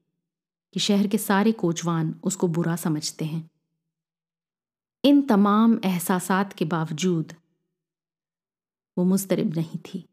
कि 0.74 0.80
शहर 0.80 1.08
के 1.08 1.18
सारे 1.18 1.52
कोचवान 1.52 2.22
उसको 2.24 2.48
बुरा 2.48 2.76
समझते 2.76 3.26
हैं। 3.26 3.50
इन 5.06 5.22
तमाम 5.22 5.80
एहसासात 5.84 6.54
के 6.54 6.66
बावजूद 6.66 7.34
वो 8.98 9.04
मुस्तरब 9.04 9.54
नहीं 9.56 9.80
थी। 9.80 10.10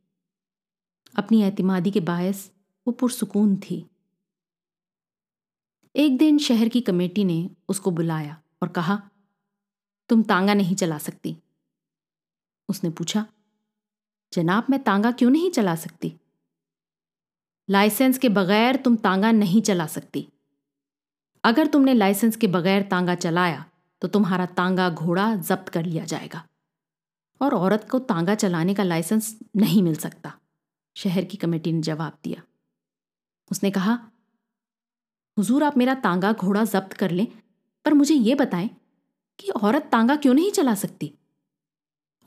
अपनी 1.16 1.42
एतमादी 1.42 1.90
के 1.90 2.01
बायस 2.01 2.53
वो 2.87 2.92
पुरसकून 2.92 3.57
थी। 3.57 3.87
एक 5.97 6.18
दिन 6.18 6.38
शहर 6.38 6.68
की 6.68 6.81
कमेटी 6.81 7.25
ने 7.25 7.51
उसको 7.68 7.90
बुलाया 7.90 8.42
और 8.62 8.68
कहा, 8.68 9.11
तुम 10.09 10.23
तांगा 10.23 10.55
नहीं 10.55 10.77
चला 10.77 10.99
सकती। 10.99 11.37
उसने 12.68 12.90
पूछा 12.90 13.27
जनाब, 14.35 14.66
मैं 14.70 14.83
तांगा 14.83 15.11
क्यों 15.11 15.31
नहीं 15.31 15.51
चला 15.51 15.75
सकती? 15.75 16.14
लाइसेंस 17.68 18.18
के 18.18 18.29
बगैर 18.29 18.77
तुम 18.77 18.97
तांगा 18.97 19.31
नहीं 19.33 19.62
चला 19.62 19.87
सकती। 19.87 20.29
अगर 21.44 21.66
तुमने 21.66 21.94
लाइसेंस 21.94 22.37
के 22.37 22.47
बगैर 22.47 22.83
तांगा 22.83 23.14
चलाया 23.14 23.64
तो 24.03 24.09
तुम्हारा 24.09 24.47
तांगा 24.47 24.90
घोड़ा 24.90 25.37
जब्त 25.37 25.68
कर 25.68 25.85
लिया 25.85 26.05
जाएगा। 26.05 26.47
और 27.40 27.55
औरत 27.55 27.88
को 27.90 27.99
तांगा 27.99 28.35
चलाने 28.35 28.75
का 28.75 28.83
लाइसेंस 28.83 29.38
नहीं 29.57 29.83
मिल 29.83 29.94
सकता। 29.97 30.35
शहर 30.97 31.25
की 31.25 31.37
कमेटी 31.37 31.73
ने 31.73 31.81
जवाब 31.81 32.18
दिया। 32.25 32.42
उसने 33.51 33.70
कहा, 33.70 33.99
हुजूर, 35.38 35.64
आप 35.64 35.77
मेरा 35.77 35.94
तांगा 35.94 36.33
घोड़ा 36.33 36.64
जब्त 36.64 36.92
कर 36.92 37.11
लें, 37.11 37.27
पर 37.85 37.94
मुझे 37.94 38.14
ये 38.14 38.35
बताएँ 38.35 38.70
कि 39.38 39.49
औरत 39.49 39.88
तांगा 39.92 40.16
क्यों 40.16 40.35
नहीं 40.35 40.51
चला 40.51 40.75
सकती? 40.75 41.12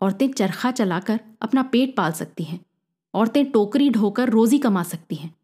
औरतें 0.01 0.33
चरखा 0.33 0.71
चलाकर 0.71 1.19
अपना 1.41 1.63
पेट 1.63 1.95
पाल 1.95 2.11
सकती 2.11 2.43
हैं। 2.43 2.65
औरतें 3.13 3.51
टोकरी 3.51 3.89
ढोकर 3.89 4.29
रोजी 4.29 4.57
कमा 4.57 4.83
सकती 4.83 5.15
हैं। 5.15 5.35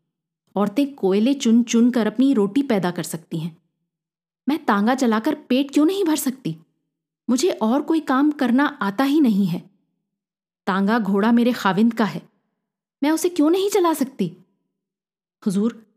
औरतें 0.56 0.96
कोयले 0.96 1.34
चुन 1.34 1.64
चुन 1.64 1.92
कर 1.92 2.08
अपनी 2.08 2.34
रोटी 2.34 2.64
पैदा 2.64 2.92
कर 2.92 3.04
सकती 3.04 3.38
हैं। 3.38 3.58
मैं 4.50 4.66
तांगा 4.66 4.96
चलाकर 4.96 5.36
पेट 5.36 5.72
क्यों 5.72 5.86
नहीं 5.86 6.04
भर 6.04 6.16
सकती? 6.16 6.58
मुझे 7.30 7.50
और 7.50 7.82
कोई 7.82 8.00
काम 8.00 8.32
करना 8.32 8.66
आता 8.66 9.04
ही 9.04 9.22
नहीं 9.22 9.46
है। 9.46 9.70
तांगा 10.68 11.00
घोड़ा 11.00 11.32
मेरे 11.32 11.54
खाविंद 11.54 11.94
का 11.94 12.06
है। 12.06 12.30
मैं 13.04 13.12
उसे 13.12 13.30
क्यों 13.30 13.50
नहीं 13.50 13.70
चला 13.70 13.94
सकती? 13.94 14.38
हुजूर 15.46 15.88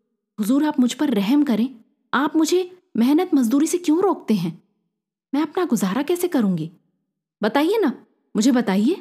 हुजूर, 0.41 0.65
आप 0.65 0.81
मुझ 0.81 0.95
पर 0.95 1.11
रहम 1.11 1.45
करें। 1.45 1.85
आप 2.15 2.37
मुझे 2.37 2.79
मेहनत 2.97 3.31
मजदूरी 3.35 3.67
से 3.67 3.79
क्यों 3.79 4.03
रोकते 4.03 4.35
हैं? 4.35 4.63
मैं 5.35 5.43
अपना 5.43 5.65
गुजारा 5.65 6.03
कैसे 6.03 6.29
करूँगी? 6.29 6.73
बताइए 7.43 7.79
ना। 7.79 8.06
मुझे 8.37 8.53
बताइए। 8.53 8.97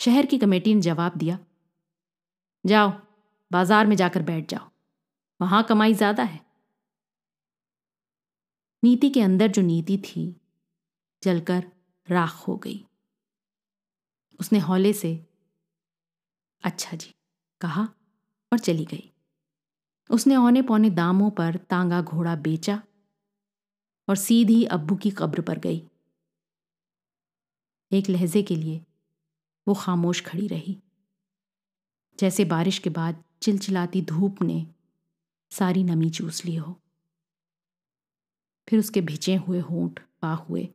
शहर 0.00 0.26
की 0.26 0.38
कमेटी 0.38 0.74
ने 0.74 0.80
जवाब 0.80 1.16
दिया, 1.16 1.38
जाओ, 2.64 2.90
बाज़ार 3.50 3.86
में 3.86 3.96
जाकर 3.96 4.22
बैठ 4.22 4.48
जाओ, 4.50 4.68
वहाँ 5.40 5.62
कमाई 5.64 5.94
ज़्यादा 5.94 6.22
है। 6.24 6.40
नीति 8.82 9.08
के 9.10 9.20
अंदर 9.22 9.48
जो 9.48 9.62
नीति 9.62 9.96
थी, 9.98 10.24
जलकर 11.22 11.64
राख 12.08 12.36
हो 12.48 12.56
गई। 12.56 12.84
उसने 14.40 14.58
हौले 14.60 14.92
से 14.92 15.12
अच्छा 16.64 16.96
जी, 16.96 17.14
कहा 17.60 17.82
और 18.52 18.58
चली 18.58 18.84
गई। 18.84 19.10
उसने 20.10 20.36
औने 20.36 20.62
पौने 20.62 20.90
दामों 20.92 21.30
पर 21.32 21.56
तांगा 21.70 22.00
घोड़ा 22.02 22.34
बेचा 22.38 22.80
और 24.08 24.16
सीधी 24.18 24.64
अब्बू 24.66 24.96
की 24.96 25.10
कब्र 25.12 25.42
पर 25.42 25.58
गई। 25.58 25.82
एक 27.92 28.08
लहजे 28.10 28.42
के 28.42 28.56
लिए, 28.56 28.84
वो 29.68 29.74
खामोश 29.74 30.20
खड़ी 30.20 30.48
रही। 30.48 30.78
जैसे 32.18 32.44
बारिश 32.44 32.78
के 32.78 32.90
बाद 32.90 33.24
चिलचिलाती 33.42 34.02
धूप 34.02 34.42
ने 34.42 34.66
सारी 35.50 35.84
नमी 35.84 36.10
चूस 36.10 36.44
ली 36.44 36.56
हो। 36.56 36.80
फिर 38.68 38.78
उसके 38.78 39.00
भिजे 39.00 39.36
हुए 39.36 39.60
होंठ 39.60 40.00
पा 40.22 40.32
हुए, 40.34 40.68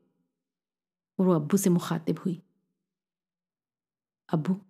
और 1.20 1.26
वो 1.26 1.34
अब्बू 1.34 1.58
से 1.58 1.70
मुखातिब 1.70 2.20
हुई। 2.20 2.42
अब्बू, 4.30 4.62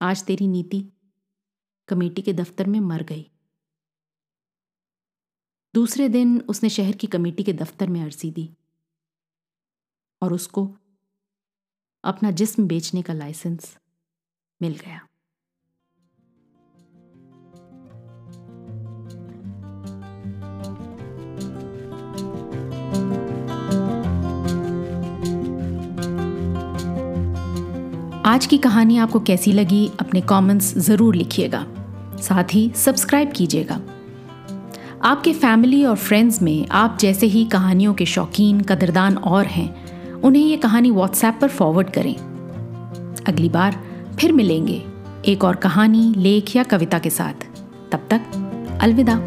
आज 0.00 0.24
तेरी 0.24 0.48
नीति 0.48 0.84
कमेटी 1.88 2.22
के 2.22 2.32
दफ्तर 2.32 2.66
में 2.66 2.80
मर 2.80 3.02
गई। 3.02 3.30
दूसरे 5.74 6.08
दिन 6.08 6.40
उसने 6.40 6.68
शहर 6.68 6.96
की 6.96 7.06
कमेटी 7.06 7.42
के 7.42 7.52
दफ्तर 7.52 7.88
में 7.88 8.02
अर्जी 8.02 8.30
दी। 8.30 8.50
और 10.22 10.32
उसको 10.32 10.70
अपना 12.04 12.30
जिस्म 12.30 12.66
बेचने 12.66 13.02
का 13.02 13.12
लाइसेंस 13.12 13.76
मिल 14.62 14.72
गया। 14.72 15.00
आज 28.26 28.46
की 28.46 28.58
कहानी 28.58 28.96
आपको 28.98 29.20
कैसी 29.20 29.52
लगी, 29.52 29.90
अपने 30.00 30.20
कमेंट्स 30.20 30.78
ज़रूर 30.78 31.14
लिखिएगा। 31.14 31.66
साथ 32.20 32.54
ही 32.54 32.70
सब्सक्राइब 32.76 33.32
कीजिएगा। 33.32 33.80
आपके 35.02 35.32
फैमिली 35.32 35.84
और 35.84 35.96
फ्रेंड्स 35.96 36.42
में 36.42 36.66
आप 36.66 36.98
जैसे 37.00 37.26
ही 37.26 37.44
कहानियों 37.44 37.94
के 37.94 38.06
शौकीन, 38.06 38.60
कदरदान 38.60 39.16
और 39.18 39.46
हैं 39.46 39.85
उन्हें 40.24 40.42
ये 40.42 40.56
कहानी 40.56 40.90
व्हाट्सएप 40.90 41.38
पर 41.40 41.48
फॉरवर्ड 41.48 41.90
करें। 41.90 42.14
अगली 43.28 43.48
बार 43.48 43.80
फिर 44.20 44.32
मिलेंगे 44.32 44.82
एक 45.26 45.44
और 45.44 45.56
कहानी, 45.56 46.14
लेख 46.16 46.56
या 46.56 46.62
कविता 46.62 46.98
के 46.98 47.10
साथ। 47.10 47.46
तब 47.92 48.06
तक 48.10 48.20
अलविदा। 48.80 49.20